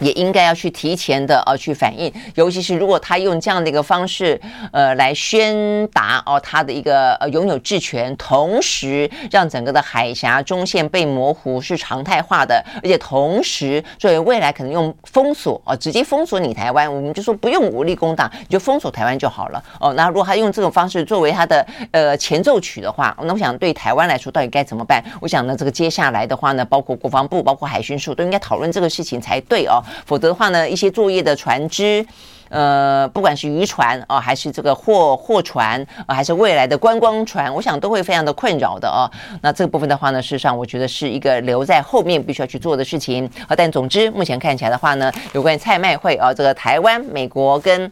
[0.00, 4.40] 也应该要去提前的呃去反应，尤其是如果他用这样的一个方式，
[4.72, 19.92] 呃来宣达哦他的一个呃拥有治权，同时让整个的海峡中线被模糊是常态化的，而且同时作为未来可能用封锁哦直接封锁你台湾，我们就说不用武力攻打，你就封锁台湾就好了哦。
[19.94, 25.02] 那如果他用这种方式作为他的呃前奏曲的话，那我想对台湾来说到底该怎么办？
[25.20, 29.82] 我想呢这个接下来的话呢，包括国防部、包括海巡署都应该讨论这个事情才对哦。
[30.06, 32.06] 否则的话呢，一些作业的船只。
[32.50, 39.06] 呃，不管是渔船啊，还是这个货货船，还是未来的观光船，我想都会非常的困扰的哦。
[39.40, 43.54] 那这个部分的话呢，事实上我觉得是一个留在后面必须要去做的事情啊。
[43.54, 47.88] 但总之，目前看起来的话呢，有关于蔡麦会啊，这个台湾、美国跟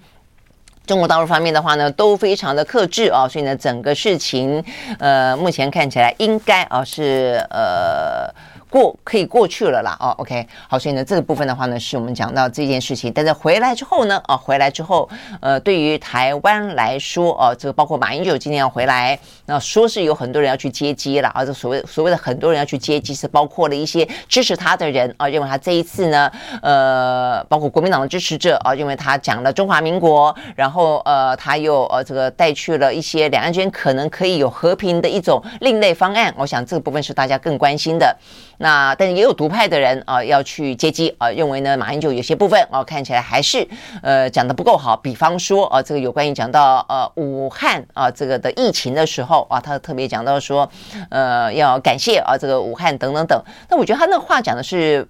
[0.88, 3.28] 中国大陆方面的话呢，都非常的克制啊。
[3.28, 4.60] 所以呢，整个事情
[4.98, 8.28] 呃，目前看起来应该啊是呃。
[8.70, 13.12] 过可以过去了啦，哦，OK，好，所以呢，这个部分的话呢，是我们讲到这件事情。
[13.12, 15.08] 但是回来之后呢，啊，回来之后，
[15.40, 26.30] 呃，对于台湾来说，哦，这个包括马英九今天要回来，那说是有很多人要去接机了，啊，这所谓所谓的很多人要去接机，是包括了一些支持他的人啊，认为他这一次呢，
[26.62, 38.14] 呃，包括国民党的支持者啊，认为他讲了中华民国，然后呃，他又呃这个带去了一些两岸之间可能可以有和平的一种另类方案，我想这个部分是大家更关心的。
[38.58, 43.66] 那但是也有独派的人啊，要去接机啊，认为呢，马英九有些部分啊，看起来还是
[44.02, 44.96] 呃讲的不够好。
[44.96, 50.68] 比方说啊，这个有关于讲到呃武汉啊这个的疫情的时候啊，他特别讲到说，
[51.08, 53.42] 呃要感谢啊这个武汉等等等。
[53.70, 55.06] 那我觉得他那话讲的是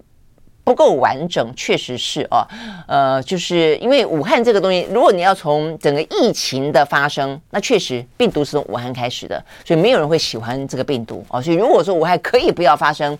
[0.63, 2.47] 不够完整，确实是啊，
[2.87, 11.41] 呃就是因为武汉这个东西，如果你要从整个疫情的发生，那确实病毒是从武汉开始的，所以没有人会喜欢这个病毒啊。
[11.41, 13.17] 所以如果说武汉可以不要发生。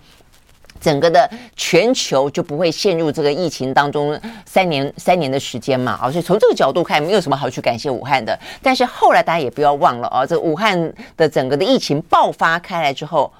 [0.80, 8.38] 整个的全球就不会陷入这个疫情当中三年三年的时间嘛，啊，所以从这个角度看，没有什么好去感谢武汉的。
[8.62, 13.30] 但是后来大家也不要忘了啊，这武汉的整个的疫情爆发开来之后，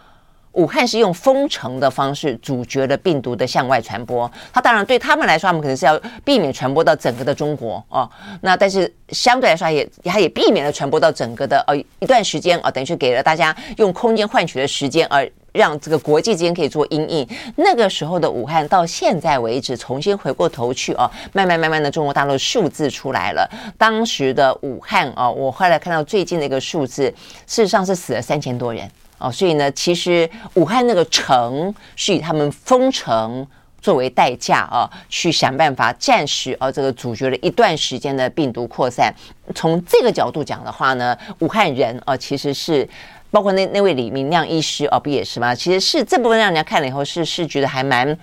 [0.53, 4.31] 武汉是用封城的方式阻绝了病毒的向外传播。
[4.53, 8.09] 它当然对他们来说，他们可能是要避免传播到整个的中国哦。
[8.41, 15.31] 那但是相对来说，也它也避免了传播到整个的呃一段时间啊，等于是给了大家用空间换取的时间而。
[15.53, 23.51] 让这个国际之间可以做因应，那个时候的武汉到现在为止，重新回过头去哦，慢慢慢慢的中国大陆数字出来了。
[23.77, 27.13] 当时的武汉哦，我后来看到最近的一个数字，
[27.49, 28.89] 事实上是死了三千多人
[29.21, 29.31] 哦。
[29.31, 33.47] 所以呢，其实武汉那个城是以他们封城
[33.81, 39.15] 作为代价啊，去想办法暂时啊这个阻绝了一段时间的病毒扩散。
[39.55, 42.89] 从这个角度讲的话呢，武汉人啊其实是。
[43.33, 45.55] 包括那那位李明亮医师哦，不也是吗？
[45.55, 48.19] 其实是这部分让人家看了以后是是觉得还蛮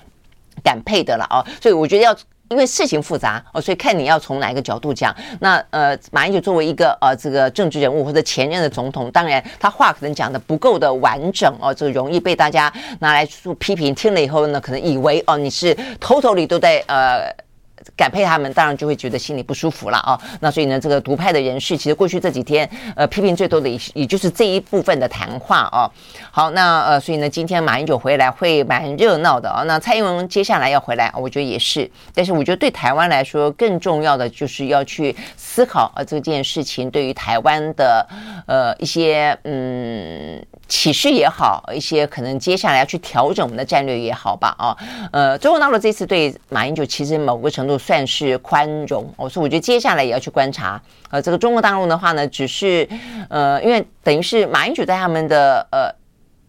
[0.62, 1.40] 感佩的了哦。
[1.62, 2.14] 所以我觉得要
[2.50, 5.16] 因为事情复杂哦，所以看你要从哪一个角度讲。
[5.40, 13.94] 那呃，马英九作为一个呃这个政治人物或者前任的总统，当然他话可能讲的不够的完整哦，就容易被大家拿来做批评。
[13.94, 17.47] 听了以后呢，可能以为哦你是偷偷里都在呃。
[17.96, 20.20] 感佩他们，当然就会觉得心里不舒服了啊。
[20.40, 25.90] 那所以呢，这个独派的人士，其实过去这几天，呃，批评最多的也也就是这一部分的谈话啊。
[26.32, 29.64] 好，那呃，所以呢，今天马英九回来会蛮热闹的啊。
[29.64, 31.90] 那蔡英文接下来要回来，我觉得也是。
[32.14, 38.08] 但是我觉得对台湾来说，更重要的就是要去思考啊，这件事情对于台湾的
[38.48, 40.44] 呃一些嗯。
[40.68, 44.78] 启示也好，一些可能接下来要去调整我们的战略也好吧，啊，
[45.12, 52.88] 呃，中国大陆这次对马英九其实某个程度算是宽容，哦，所以我觉得接下来也要去观察，呃，这个中国大陆的话呢，只是
[53.30, 55.90] 呃，因为等于是马英九在他们的呃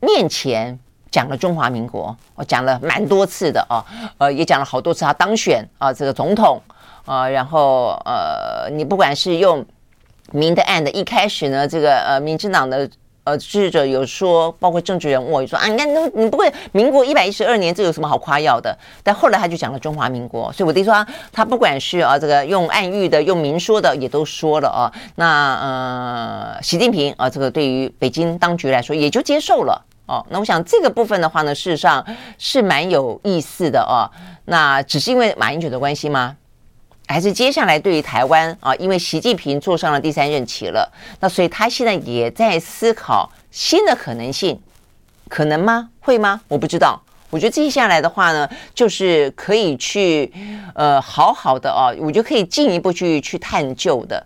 [0.01, 0.77] 面前
[1.13, 3.79] 讲了中华民国，我讲了蛮多次的哦，
[4.19, 6.61] 呃，也讲了好多次他当选啊，这个总统
[7.05, 9.65] 啊，然后呃，你不管是用
[10.33, 12.91] 明的暗的，一开始呢，这个呃，民进党的。
[13.29, 18.75] 呃，支持者有说，包括政治人物也说啊，你看，你你不会民国一百一十二年，这有什么好夸耀的？
[19.03, 24.91] 但后来他就讲了中华民国，所以我弟说他，他不管是啊这个用暗喻的，用明说的，也都说了啊。
[25.17, 30.25] 那呃，习近平啊，这个对于北京当局来说，也就接受了哦。
[30.31, 32.03] 那我想这个部分的话呢，事实上
[32.39, 34.09] 是蛮有意思的哦。
[34.47, 36.35] 那只是因为马英九的关系吗？
[37.09, 44.61] 还是接下来对于台湾啊，因为习近平坐上了第三任期了，那所以他现在也在思考新的可能性，
[45.29, 45.89] 可能吗？
[46.01, 46.41] 会吗？
[46.47, 47.03] 我不知道。
[47.31, 50.33] 我觉得接下来的话呢，就是可以去
[50.75, 54.25] 呃好好的啊，我觉得可以进一步去去探究的。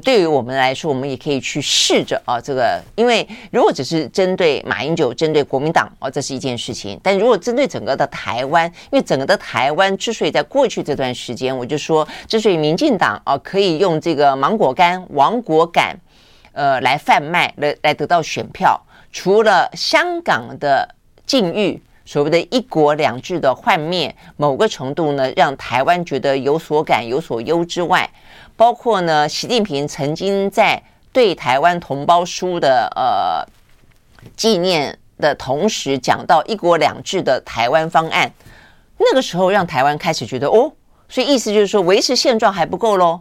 [0.00, 15.96] 对于我们来说，我们也可以去试着啊，这个，因为如果只是针对马英九、针对国民党啊，这是一件事情；但如果针对整个的台湾，因为整个的台湾之所以在过去这段时间，我就说，之所以民进党啊可以用这个芒果干、亡国感，
[16.52, 18.80] 呃，来贩卖，来来得到选票，
[19.12, 20.88] 除了香港的
[21.24, 28.10] 境遇，所谓的一国两制的幻灭，某个程度呢，让台湾觉得有所感、有所忧之外。
[28.56, 30.82] 包括呢，习近平曾经在
[31.12, 33.44] 对台湾同胞书的呃
[34.36, 38.32] 纪念的同时，讲到一国两制的台湾方案，
[38.98, 40.72] 那个时候让台湾开始觉得哦，
[41.08, 43.20] 所以意思就是说维持现状还不够喽。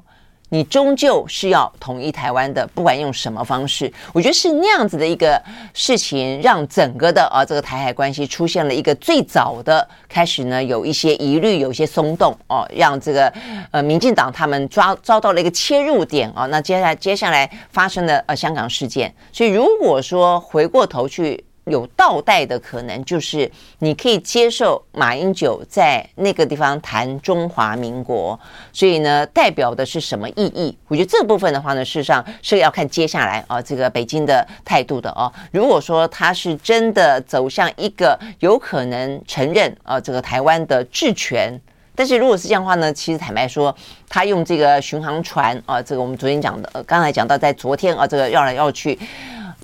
[0.53, 5.41] 你终究是要统一台湾的，不管用什么方式，我觉得是那样子的一个
[5.73, 13.33] 事情，让整个的啊这个台海关系出现了一个最早的开始呢，有一些疑虑，有一些松动哦，让这个
[13.71, 16.45] 呃民进党他们抓遭到了一个切入点啊。
[16.45, 21.43] 那接下来接下来发生的呃香港事件，所以如果说回过头去。
[21.65, 23.49] 有倒带的可能，就是
[23.79, 28.37] 你可以接受马英九在那个地方谈中华民国，
[28.71, 30.77] 所以呢，代表的是什么意义？
[30.87, 35.31] 我觉得这部分的话呢，事实上是要看接下来啊，这个北京的态度的哦。
[35.51, 41.57] 如果说他是真的走向一个有可能承认啊这个台湾的治权，
[41.95, 43.73] 但是如果是这样的话呢，其实坦白说，
[44.09, 48.99] 他用这个巡航船啊，这个我们昨天讲的，呃，刚才讲到在昨天啊，这个绕来绕去。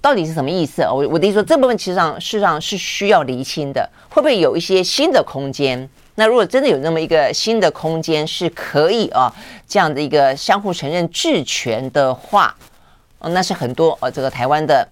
[0.01, 0.81] 到底是什么意思？
[0.83, 3.89] 我我的意思说，这部分其实上事实上是需要厘清的。
[4.09, 5.89] 会不会有一些新的空间？
[6.15, 9.31] 那如果真的有那么一个新的空间，是可以啊
[9.67, 12.55] 这样的一个相互承认治权的话，
[13.19, 14.87] 那是很多呃这个台湾的。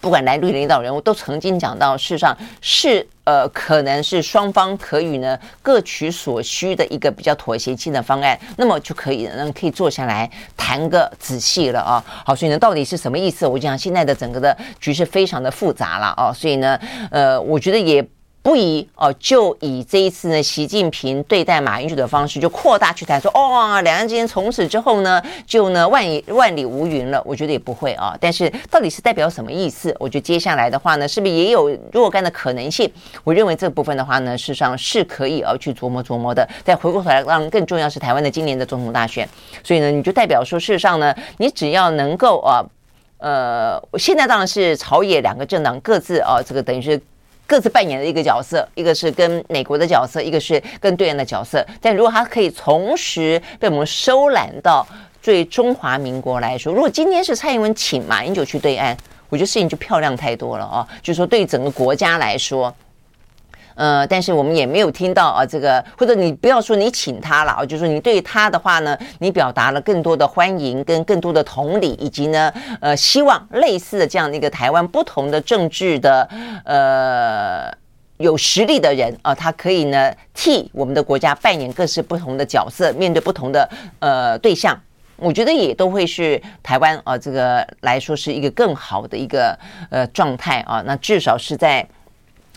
[0.00, 12.04] 不管来绿领导人物都曾经讲到，事实上是呃，可能是双方可以呢各取所需的一个比较妥协性的方案，那么就可以呢可以坐下来谈个仔细了啊。
[12.24, 13.46] 好，所以呢到底是什么意思？
[13.46, 16.78] 我讲现在的整个的局势非常的复杂了啊，所以呢
[17.10, 18.04] 呃，我觉得也。
[18.42, 27.22] 不宜哦，就以这一次呢，习近平对待马英九的方式，就扩大去谈说，哦，两岸之间从此之后呢，就呢万里万里无云了。
[27.24, 29.94] 我觉得也不会啊，但是到底是代表什么意思？
[30.00, 32.90] 我觉得接下来的话呢，是不是也有若干的可能性？
[33.22, 36.44] 我认为这部分的话呢，事实上是可以啊去琢磨琢磨的。
[36.64, 39.28] 再回过头来，让更重要是台湾的今年的总统大选，
[39.62, 42.60] 所以呢，你就代表说，事实上呢，你只要能够啊，
[43.18, 47.00] 呃，现在当然是朝野两个政党各自啊，这个等于是。
[47.52, 51.62] 各自扮演的一个角色，一个是跟美国的角色，一个是跟对岸的角色。
[51.82, 54.86] 但如果他可以同时被我们收揽到
[55.20, 58.96] 最中华民国来说，如果今天是蔡英文请马英九去对岸，
[59.28, 60.80] 我觉得事情就漂亮太多了哦！
[61.02, 62.74] 就是说，对整个国家来说。
[63.74, 76.28] 呃，但是我们也没有听到啊，这个或者你不要说你请他了啊，就是你对他的话呢，你表达了更多的欢迎跟更多的同理，以及呢，呃，希望类似的这样的一个台湾不同的政治的
[76.64, 77.72] 呃
[78.18, 83.68] 有实力的人啊，他可以呢替我们的国家扮演各式不同的角色，面对不同的
[84.00, 84.78] 呃对象，
[85.16, 89.58] 我觉得也都会是台湾啊这个来说是一个更好的一个
[89.90, 91.86] 呃状态啊，那至少是在。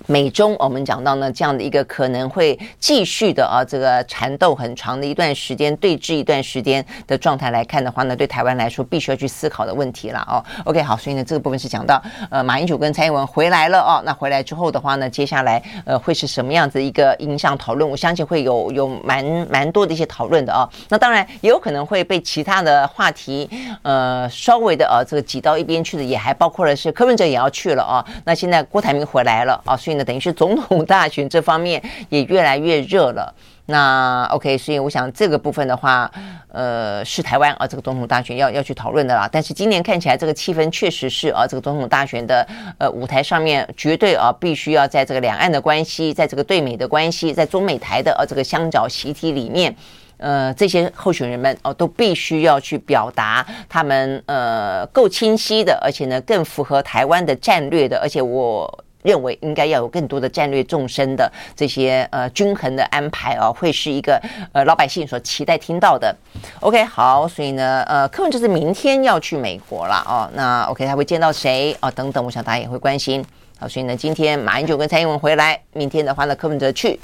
[0.08, 10.44] 美中，我们讲到呢，这样的一个可能会继续的啊，这个缠斗很长的一段时间，对峙一段时间的状态来看的话呢，对台湾来说必须要去思考的问题了哦。
[10.66, 17.90] OK，好，所以呢，这个部分是讲到呃，马英九跟蔡英文回来了哦，那回来之后的话呢，接下来呃会是什么样子一个影响讨论？
[17.90, 20.70] 我相信会有有蛮蛮多的一些讨论的啊。
[20.90, 23.50] 那当然也有可能会被其他的话题
[23.82, 28.06] 呃稍微的呃这个挤到一边去的，也还包括了是柯文哲也要去了啊。
[28.26, 29.78] 那现在郭台铭回来了啊。
[29.86, 31.80] 所以呢，等于是总统大选这方面
[32.10, 33.32] 也越来越热了。
[33.68, 36.10] 那 OK，所以我想这个部分的话，
[36.52, 39.30] 呃，是台湾啊，这个总统大选要要去讨论的啦。
[39.32, 42.48] 但是今年看起来这个气氛确实是啊，这个总统大选的
[42.80, 49.76] 呃舞台上面，绝对啊必须要在这个两岸的关系，在这个对美的关系，在中美台的啊这个相角习题里面，
[50.18, 58.85] 呃，这些候选人们哦、都必须要去表达他们呃够清晰的，而且呢更符合台湾的战略的，而且我。
[59.06, 64.20] 认为应该要有更多的战略纵深的这些呃均衡的安排啊，会是一个
[64.52, 66.14] 呃老百姓所期待听到的。
[66.62, 70.28] OK，好，所以呢，呃，柯文哲是明天要去美国了哦。
[70.34, 71.92] 那 OK，他会见到谁啊？
[71.92, 73.24] 等等，我想大家也会关心。
[73.60, 77.00] 好，所以呢，今天马英九跟蔡英文回来，明天的话呢，柯文哲去。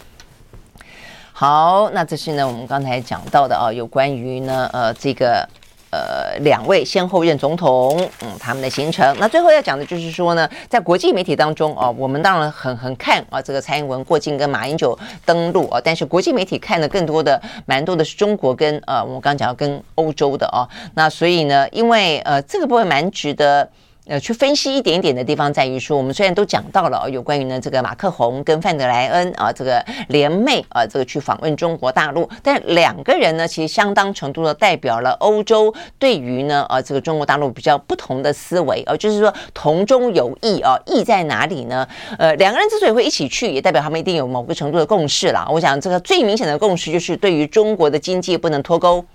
[1.31, 5.47] 好，那这是呢我们刚才讲到的啊，有关于呢呃这个。
[5.91, 9.15] 呃，两位先后任总统，嗯，他们的行程。
[9.19, 20.67] 那最后要讲的就是说呢，在国际媒体当中啊，我们当然很很看啊，这个蔡英文过境跟马英九登陆啊，但是国际媒体看的更多的，蛮多的是中国跟呃，我们刚讲跟欧洲的啊。
[20.95, 23.69] 那所以呢，因为呃，这个部分蛮值得。
[24.11, 41.87] 呃，去分析一点点的地方在于说，我们虽然都讲到了有关于呢这个马克宏跟范德莱恩啊这个联袂啊这个去访问中国大陆，但两个人呢其实相当程度的代表了欧洲对于呢啊这个中国大陆比较不同的思维啊，就是说同中有异啊，异在哪里呢？
[42.17, 45.47] 呃，两个人之所以会一起去，也代表他们一定有某个程度的共识了。
[45.49, 49.05] 我想这个最明显的共识就是对于中国的经济不能脱钩。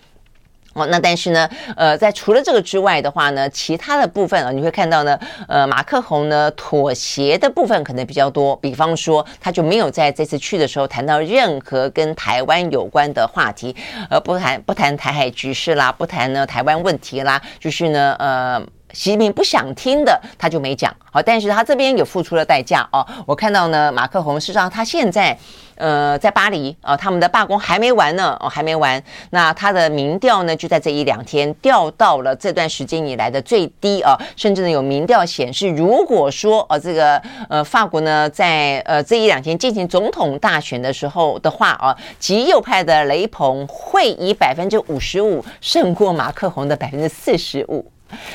[0.77, 5.19] 哦，那但是呢，呃，在除了这个之外的话呢，其他的部分啊，你会看到呢，
[5.49, 13.75] 呃，马克宏呢妥协的部分可能比较多，比方说他就没有在这次去的时候谈到任何跟台湾有关的话题，
[14.11, 18.63] 呃，不谈不谈台海局势啦，不谈呢台湾问题啦，就是呢，呃。
[18.93, 20.95] 习近平不想听的，他就没讲。
[21.13, 23.07] 好，但是他这边也付出了代价哦。
[23.27, 25.37] 我看到呢，马克宏事实上他现在
[25.75, 29.03] 呃在巴黎啊，他们的罢工还没完呢，哦还没完。
[29.31, 47.85] 那他的民调呢，就在这一两天掉到了这段时间以来的最低啊，甚至呢有民调显示，如果说呃这个呃法国呢在呃这一两天进行总统大选的时候的话啊，极右派的雷朋会以百分之五十五胜过马克宏的百分之四十五。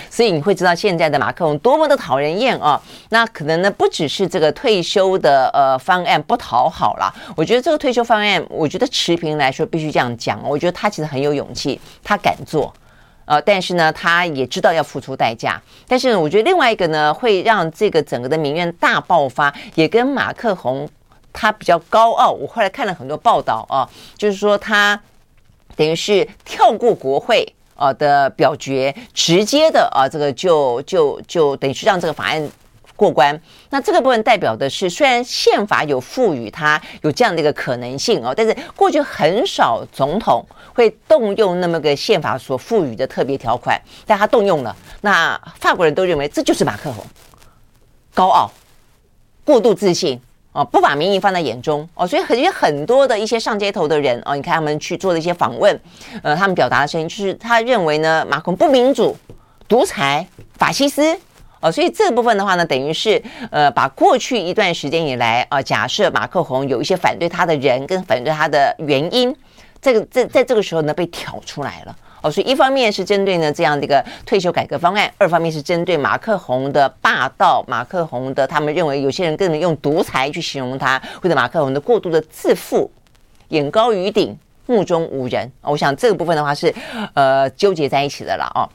[0.09, 2.80] 所以你会知道现在的马克龙多么的讨人厌啊！
[3.09, 12.74] 那可能呢不只是这个退休的呃方案不讨好了，我觉得这个退休方案，我觉得持平来说必须这样讲，我觉得他其实很有勇气，他敢做，
[13.24, 15.61] 呃，但是呢他也知道要付出代价。
[15.88, 20.88] 但是呢，我觉得另外一个呢会让这个整个的民怨大爆发，也跟马克宏
[21.32, 22.30] 他比较高傲。
[22.32, 25.01] 我后来看了很多报道啊，就是说他
[25.78, 27.55] 等于是跳过国会。
[27.76, 32.49] 啊的表决，直接的啊，这个就就就等于是让这个法案
[32.95, 33.39] 过关。
[33.69, 44.76] 那这个部分代表的是，虽然宪法有赋予他有这样的一个可能性哦，但是过去很少总统会动用那么个宪法所赋予的特别条款，但他动用了。
[45.01, 47.03] 那法国人都认为这就是马克宏
[48.13, 48.51] 高傲、
[49.43, 50.22] 过度自信。
[50.54, 55.80] 哦，不把民意放在眼中哦，所以很有很多的一些上街头的人哦，你看他们去做的一些访问，
[56.22, 59.16] 呃，他们表达的声音就是他认为呢，马克不民主、
[59.68, 60.28] 独裁、
[60.58, 61.18] 法西斯
[61.62, 69.34] 哦，所以这部分的话呢，等于是呃，把过去一段时间以来啊，假设马克宏有一些反对他的人跟反对他的原因，
[69.82, 71.95] 这个在在这个时候呢，被挑出来了。
[72.22, 82.89] 哦，所以一方面是针对呢这样的一个退休改革方案，二方面是针对马克宏的霸道，马克宏的他们认为有些人更能用独裁去形容他，或者马克宏的过度的自负，
[83.49, 85.51] 眼高于顶，目中无人。
[85.61, 86.74] 我想这个部分的话是
[87.13, 88.69] 呃纠结在一起的了哦。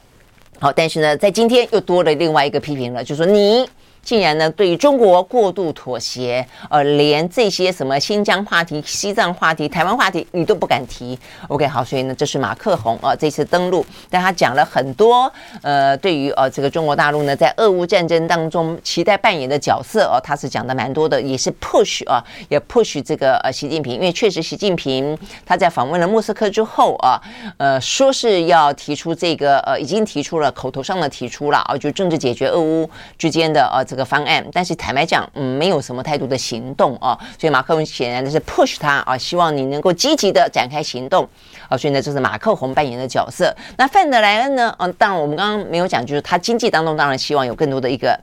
[0.59, 3.67] 好，但是呢，在今天又多了另外一个批评了，就说你。
[4.07, 11.19] 竟然呢，对于中国过度妥协，呃，连这些什么新疆话题、西藏话题、台湾话题，你都不敢提。
[11.49, 15.29] OK，好，所以呢，这是马克宏啊、呃，这次登陆，但他讲了很多，
[15.61, 27.19] 呃，对于呃这个中国大陆呢，在俄乌战争当中期待扮演的角色哦、他是讲的蛮多的，也是 push 啊、呃，也 push 这个呃习近平，因为确实习近平他在访问了莫斯科之后啊，
[27.57, 34.07] 呃，说是要提出这个呃，已经提出了口头上的提出了啊，就政治解决俄乌之间的呃这个。
[34.07, 41.27] 方案，但是坦白讲，嗯，没有什么太多的行动啊，所以马克龙显然的是 push 他啊，希望你能够积极的展开行动
[41.67, 43.53] 啊，所以呢，这是马克宏扮演的角色。
[43.75, 44.73] 那范德莱恩呢？
[44.79, 48.17] 嗯，当然我们刚刚没有讲，就是他经济当中当然希望有更多的一个。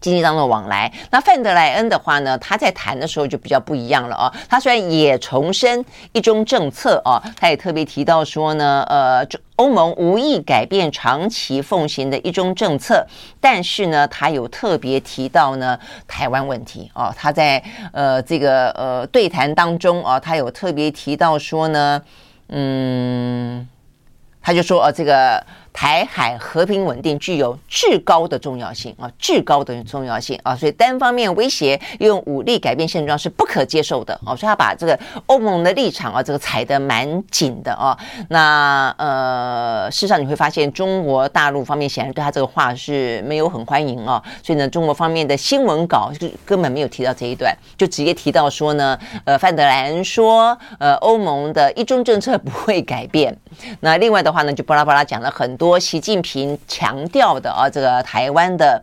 [0.00, 4.32] 经济当中的往来，那范德莱恩的话呢，他在谈的时候就比较不一样了哦。
[4.48, 9.26] 他虽然也重申一中政策哦，他也特别提到说呢，呃，
[9.56, 13.04] 欧盟无意改变长期奉行的一中政策，
[13.40, 17.12] 但是呢，他有特别提到呢台湾问题哦。
[17.16, 22.02] 他在呃这个呃对谈当中啊，他有特别提到说呢，
[22.48, 23.66] 嗯，
[24.42, 25.42] 他就说呃这个。
[25.76, 37.94] 台海和平稳定具有至高的重要性啊，至高的重要性啊，所以单方面威胁用武力改变现状是不可接受的啊，所以他把这个欧盟的立场啊，这个踩得蛮紧的啊。
[38.30, 53.36] 那呃，事实上你会发现，中国大陆方面显然对他这个话是没有很欢迎啊，所以呢，中国方面的新闻稿就根本没有提到这一段，就直接提到说呢，呃，范德莱恩说，呃，欧盟的一中政策不会改变。
[53.80, 55.65] 那另外的话呢，就巴拉巴拉讲了很多。
[55.66, 58.80] 多习近平强调的啊，这个台湾的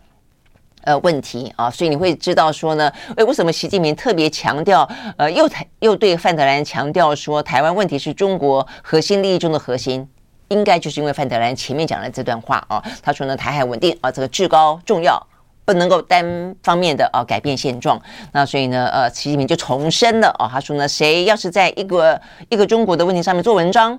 [0.82, 10.06] 呃问题啊，所以你会知道说呢，哎，为什么习近平特别强调呃，又台又对范德兰强调说台湾问题是中国核心利益中的核心，
[10.50, 15.26] 应该就是因为范德兰前面讲的这段话啊，他说呢，台海稳定啊，这个至高重要，
[15.64, 17.98] 不能够单方面的啊改变现状。
[18.34, 22.20] 那所以呢，呃，习近平就重申了啊，他说呢，谁要是在一个
[22.50, 23.98] 一个中国的问题上面做文章。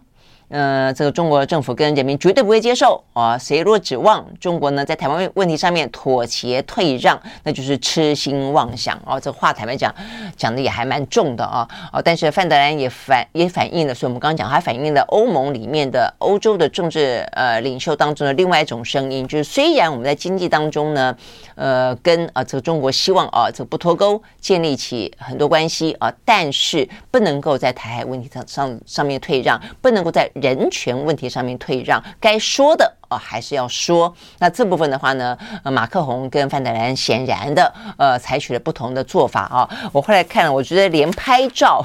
[0.55, 3.36] 呃，这个中国政府跟人民绝对不会接受啊！
[3.36, 9.18] 谁若指望中国呢，在台湾问题上面妥协退让，那就是痴心妄想啊！
[9.18, 9.92] 这话坦白讲，
[10.36, 11.68] 讲的也还蛮重的啊！
[11.90, 21.16] 啊，但是范德兰也反也反映了，所以我们刚刚讲，还反映了欧盟里面的欧洲的政治呃领袖当中的另外一种声音，就是虽然我们在经济当中呢，
[21.57, 34.14] 呃，跟啊这个中国希望啊这个不脱钩，建立起很多关系啊，但是不能够在台海问题上上上面退让，不能够在人权问题上面退让，该说的哦还是要说。
[34.40, 39.68] 那这部分的话呢，呃，马克宏跟范德兰显然的呃采取了不同的做法啊。
[39.90, 41.82] 我后来看了，我觉得连拍照，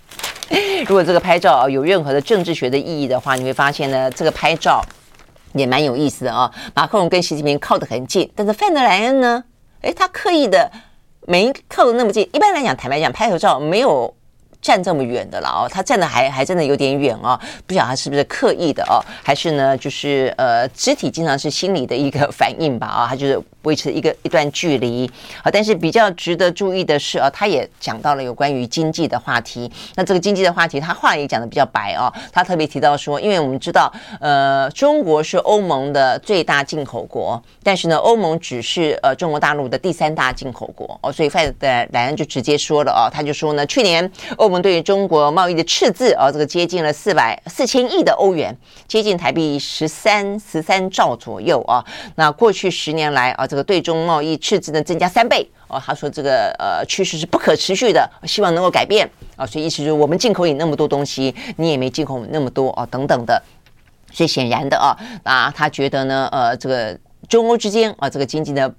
[0.86, 4.84] 如果这个拍照有任何的政治学的意义的话，你会发现呢，这个拍照
[5.54, 6.52] 也蛮有意思的啊。
[6.74, 9.42] 马克龙跟习近平靠得很近，但是范德莱恩呢，
[9.80, 10.70] 诶，他刻意的
[11.26, 12.28] 没靠得那么近。
[12.34, 14.14] 一般来讲，坦白讲，拍合照没有。
[14.60, 23.40] 站这么远的了哦，他站的还还真的有点远哦，不晓得他是不是刻意的哦，还是呢，就是呃，肢体经常是心理的一个反应吧啊，他就是。
[23.62, 25.04] 维持一个一段距离
[25.42, 29.70] 啊，但是比较值得注意的是啊，他也讲到了有关于经济的话题。
[29.96, 32.10] 那这个经济的话题，他话也讲得比较白哦。
[32.32, 51.84] 他特别提到说，因为我们知道，呃，中国是欧盟的最大进口国，但是呢，欧盟只是呃中国大陆的第三大进口国哦，所以范德莱恩就直接说了哦，他就说呢，去年欧盟对于中国贸易的赤字啊，这个接近了四百四千亿的欧元，接近台币十三十三兆左右啊。
[52.16, 63.42] 那过去十年来啊，这个对中贸易赤字呢增加三倍哦，他说这个呃趋势是不可持续的，希望能够改变啊，所以意思就是我们进口你那么多东西，你也没进口那么多啊，等等的，
[64.12, 68.72] 所以显然的啊，那他觉得呢，呃，这个中欧之间啊，这个经济呢。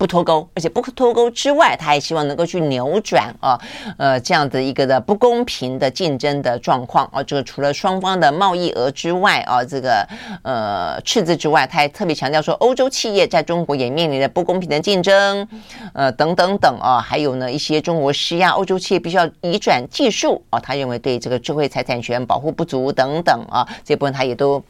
[0.00, 3.60] 不脱钩，而且不脱钩之外，他还希望能够去扭转啊，
[3.98, 7.22] 呃，这样的一个的不公平的竞争的状况啊。
[7.22, 10.08] 这个除了双方的贸易额之外啊，这个
[10.42, 15.46] 呃赤字之外，他还特别强调说，欧洲企业在中国也面临着不公平的竞争，
[15.92, 24.64] 呃，等等等啊，还有呢一些中国施压欧洲企业必须要移转技术啊，他认为对这个智慧财产权保护不足等等啊，这部分他也都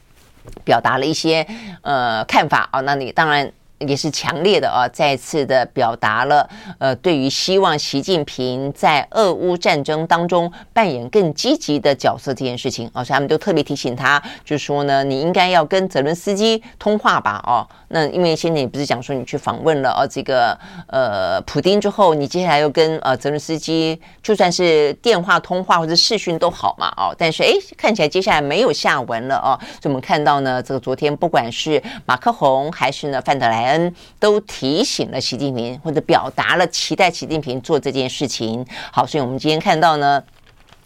[0.65, 1.47] 表达了一些
[1.83, 2.81] 呃看法啊。
[2.81, 3.49] 那你当然。
[3.87, 12.89] 也是强烈的啊，再次的表达了呃，对于希望习近平在俄乌战争当中扮演更积极的角色这件事情。
[12.93, 20.57] 啊，所以他们都特别提醒他，就说呢，你应该要跟泽伦斯基通话吧，哦，那因为现在你不是讲说你去访问了哦，这个
[20.87, 33.70] 呃普丁之后，你接下来又跟呃泽伦斯基就算是电话通话或者视讯都好嘛，哦，但是哎，看起来接下来没有下文了哦，所以我们看到呢，这个昨天不管是马克宏还是呢范德莱
[34.19, 38.65] 都提醒了习近平，或者表达了期待习近平做这件事情。
[38.91, 40.23] 好，所以我们今天看到呢，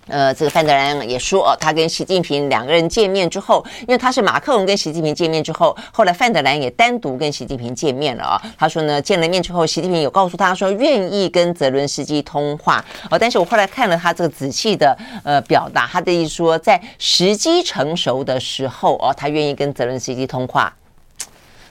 [0.07, 8.41] 呃，这个范德兰也说，哦，他跟习近平两个人见面之后，因为他是马克龙跟习近平见面之后，后来范德兰也单独跟习近平见面了啊。
[8.57, 20.71] 他说呢，见了面之后，习近平有告诉他说愿意跟泽伦斯基通话哦，但是我后来看了他这个仔细的呃表达，他的意思说，在时机成熟的时候哦，他愿意跟泽伦斯基通话。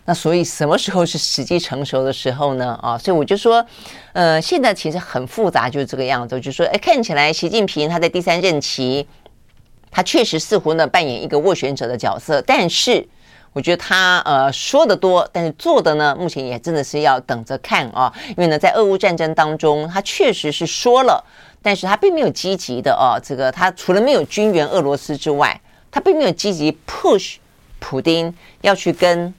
[0.07, 2.79] 那所以什么时候是时机成熟的时候呢？
[2.83, 3.65] 啊，所以我就说，
[4.13, 6.39] 呃，现在其实很复杂，就是这个样子。
[6.39, 9.09] 就说，哎，看起来习近平他在第三任期，
[9.91, 13.09] 他确实似乎呢扮演一个斡旋者的角色，但是
[13.55, 18.13] 我觉得他呃说的多，但是做的呢，目前也真的是要等着看啊。
[18.29, 21.25] 因为呢，在俄乌战争当中，他确实是说了，
[21.63, 25.59] 但是他并没有积极的啊，这个他除了没有军援俄罗斯之外，
[25.91, 27.37] 他并没有积极 push
[27.79, 29.33] 普丁要去跟。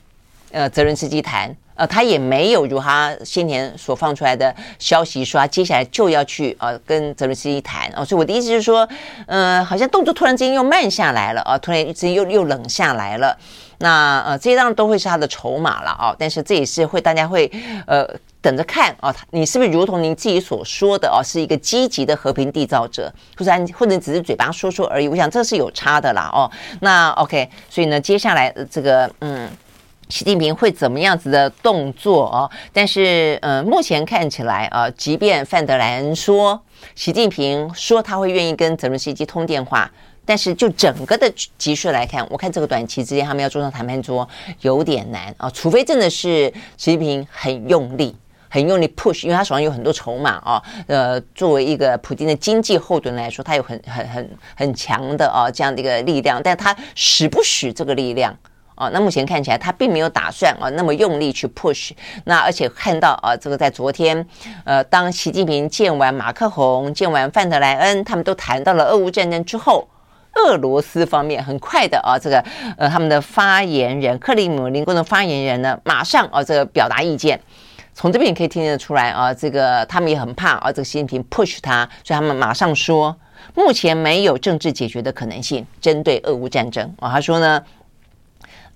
[0.56, 8.88] 呃，泽伦斯基谈，呃，他也没有如他先前所放出来的消息说，他接下来就要去呃跟泽伦斯基谈哦，所以我的意思就是说，
[9.28, 13.38] 呃，好像动作突然之间又慢下来了啊，突然之间又又冷下来了。
[13.80, 17.52] 那呃，这些当然都会是他的筹码了啊，但是这也是会大家会
[17.86, 18.08] 呃
[18.42, 25.10] 等着看啊，你是不是如同您自己所说的啊，是一个积极的和平缔造者，或者或者只是嘴巴说说而已？
[25.10, 26.50] 我想这是有差的啦哦。
[26.80, 29.50] 那 OK，所以呢，接下来这个嗯。
[30.10, 32.50] 习近平会怎么样子的动作哦？
[32.72, 36.62] 但是，呃，目前看起来啊，即便范德莱恩说
[36.94, 39.92] 习近平说他会愿意跟泽伦斯基通电话，
[40.24, 44.28] 但是就整个的局势来看，我看这个短期之间他们要坐上谈判桌
[44.62, 48.16] 有点难啊，除非真的是习近平很用力、
[48.48, 50.62] 很用力 push，因为他手上有很多筹码啊。
[50.86, 58.38] 呃，作为一个普京的经济后盾来说，他有很很很很强的啊这样的一个力量，但他使不使这个力量？
[58.76, 61.92] 啊，那目前看起来他并没有打算啊那么用力去 push。
[62.26, 64.28] 那而且看到啊，这个在昨天，
[64.66, 69.88] 呃，当习近平见完马克宏、见完范德莱恩，他们都谈到了俄乌战争之后，
[70.34, 72.44] 俄罗斯方面很快的啊，这个
[72.78, 77.40] 呃他们的发言人克里姆林宫的发言人呢，马上啊这个表达意见。
[77.94, 83.16] 从这边也可以听得出来啊，这个他们也很怕啊这个习近平 push 他，所以他们马上说，
[83.54, 87.64] 目前没有政治解决的可能性，针对俄乌战争啊，他说呢。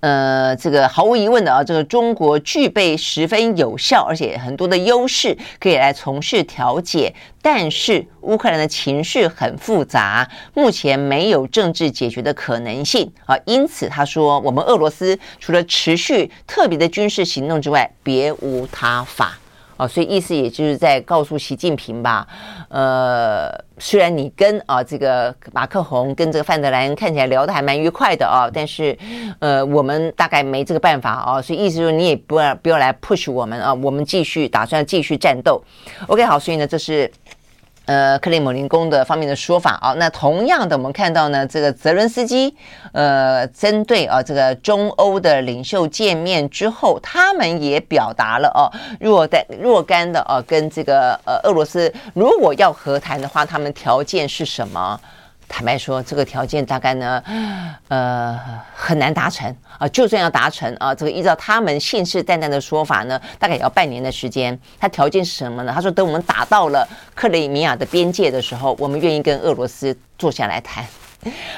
[0.00, 7.14] 呃，这个毫无疑问的啊，这个中国具备十分有效而且很多的优势，可以来从事调解。
[7.42, 13.34] 但是乌克兰的情绪很复杂，目前没有政治解决的可能性啊。
[13.46, 19.39] 因此他说，我们俄罗斯除了持续特别的军事行动之外，别无他法。
[19.80, 22.26] 啊，所以意思也就是在告诉习近平吧，
[22.68, 28.96] 呃，虽然你跟啊这个马克宏跟这个范德兰看起来聊得还蛮愉快的啊，但是
[29.38, 35.62] 呃，我们大概没这个办法啊，所以意思说你也不要不要来 push 我们啊，我们继续打算继续战斗。
[36.08, 37.10] OK，好，所以呢，这是。
[37.90, 42.54] 呃，克里姆林宫的方面的说法啊，那同样的，我们看到呢，这个泽伦斯基，
[42.92, 48.70] 呃，针对啊这个中欧的领袖见面之后，他们也表达了哦、
[49.00, 55.00] 若干若干的哦，跟这个呃俄罗斯如果要和谈的话，他们条件是什么？
[55.52, 57.22] 坦白说，这个条件大概呢，
[57.88, 58.40] 呃，
[58.72, 59.88] 很难达成啊。
[59.88, 64.56] 就算要达成啊，这个依照他们信誓旦旦的说法呢，大概也要半年的时间。
[64.78, 65.72] 他条件是什么呢？
[65.74, 70.84] 他说，等我们打到了克里米亚的边界的时候，我们愿意跟俄罗斯坐下来谈。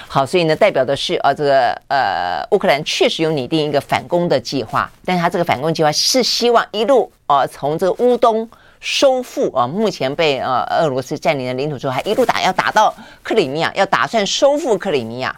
[0.09, 8.49] 好，所以呢，代表的是啊，这个呃，乌克兰确实有拟定一个反攻的计划，但是他这个反攻计划是希望一路啊，从这个乌东。
[8.83, 15.35] 收复啊，目前被呃俄罗斯占领的领土之后，还一路打，要打到克里米亚，要打算收复克里米亚。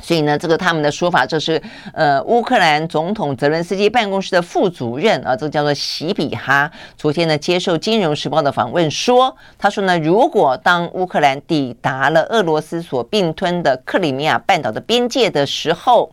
[0.00, 1.60] 所以呢，这个他们的说法就是，
[1.92, 16.12] 呃，乌克兰总统泽伦斯基办公室的副主任啊，这个叫做席比哈，昨天呢接受《金融时报》的访问说，他说呢，如果当乌克兰抵达了俄罗斯所并吞的克里米亚半岛的边界的时候，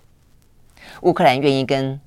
[1.03, 2.01] 乌克兰愿意跟。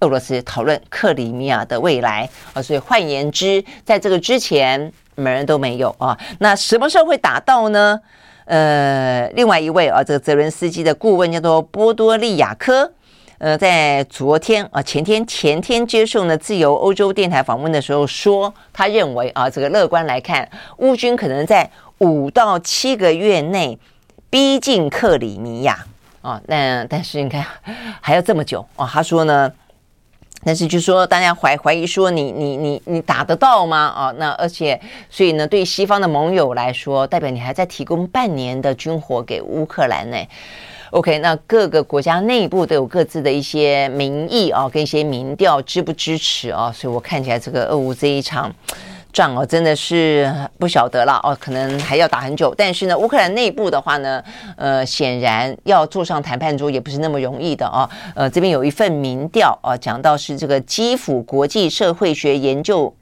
[0.00, 6.16] 俄罗斯讨论克里米亚的未来啊，所以换言之，在这个之前，门人都没有啊。
[6.40, 7.98] 那什么时候会打到呢？
[8.44, 12.92] 呃，另外一位啊，这个泽伦斯基的顾问叫做波多利亚科，
[13.38, 21.68] 呃，在昨天啊，前天前天接受呢自由欧洲电台访问的时候说，他认为啊，这个乐观来看，乌军可能在
[21.98, 23.78] 五到七个月内
[24.28, 25.84] 逼近克里米亚
[26.20, 26.40] 啊。
[26.46, 27.44] 那但是你看
[28.00, 28.86] 还要这么久啊？
[28.92, 29.50] 他说呢。
[30.44, 33.78] 但是就说大家怀怀疑说你你你你打得到吗？
[33.88, 34.80] 啊，那而且
[35.10, 40.16] 所以呢，对西方的盟友来说，代表你还在提供半年的军火给乌克兰呢。
[40.90, 48.54] OK，那各个国家内部都有各自的一些民意啊，跟一些民调支不支持啊，所以我看起来这个俄乌这一场。
[49.16, 52.54] 仗哦，真的是不晓得了哦，可能还要打很久。
[52.54, 54.22] 但是呢，乌克兰内部的话呢，
[54.58, 57.88] 呃，显然要坐上谈判桌也不是那么容易的哦。
[58.14, 62.94] 呃，这边有一份民调啊，讲到是这个基辅国际社会学研究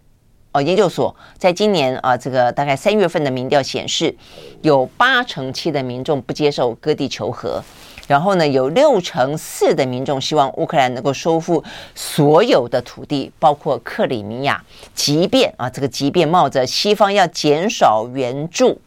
[0.53, 4.15] 哦研究所，在今年啊，这个大概三月份的民调显示，
[4.63, 7.61] 有八成七的民众不接受割地求和。
[8.07, 14.63] 然后呢，有六成四的民众希望乌克兰能够收复所有的土地，包括克里米亚。
[14.95, 18.79] 即便啊，这个即便冒着西方要减少援助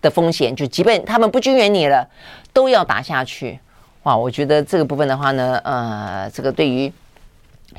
[0.00, 2.04] 的风险，就即便他们不军援你了，
[2.52, 3.60] 都要打下去。
[4.02, 6.92] 哇，我觉得这个部分的话呢，呃，这个对于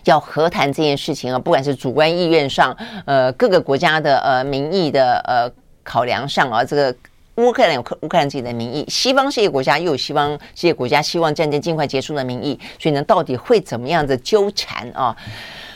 [0.05, 2.73] 要和谈这件事情啊，不管是主观意愿上，
[3.05, 5.51] 呃，各个国家的呃民意的呃
[5.83, 6.95] 考量上啊，这个。
[7.35, 15.15] 乌克兰有乌克兰自己的民意，西方世界国家又有西方世界国家希望战争尽快结束的民意，所以呢，到底会怎么样子纠缠啊？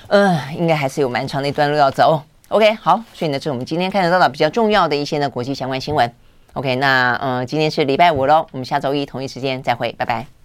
[0.09, 2.21] 嗯、呃，应该还是有蛮长的一段路要走。
[2.49, 6.11] OK，好，所以呢，这是我们今天看得到的比较重要的一些呢国际相关新闻。
[6.53, 10.36] OK，那嗯、今天是礼拜五喽，我们下周一同一时间再会，拜拜。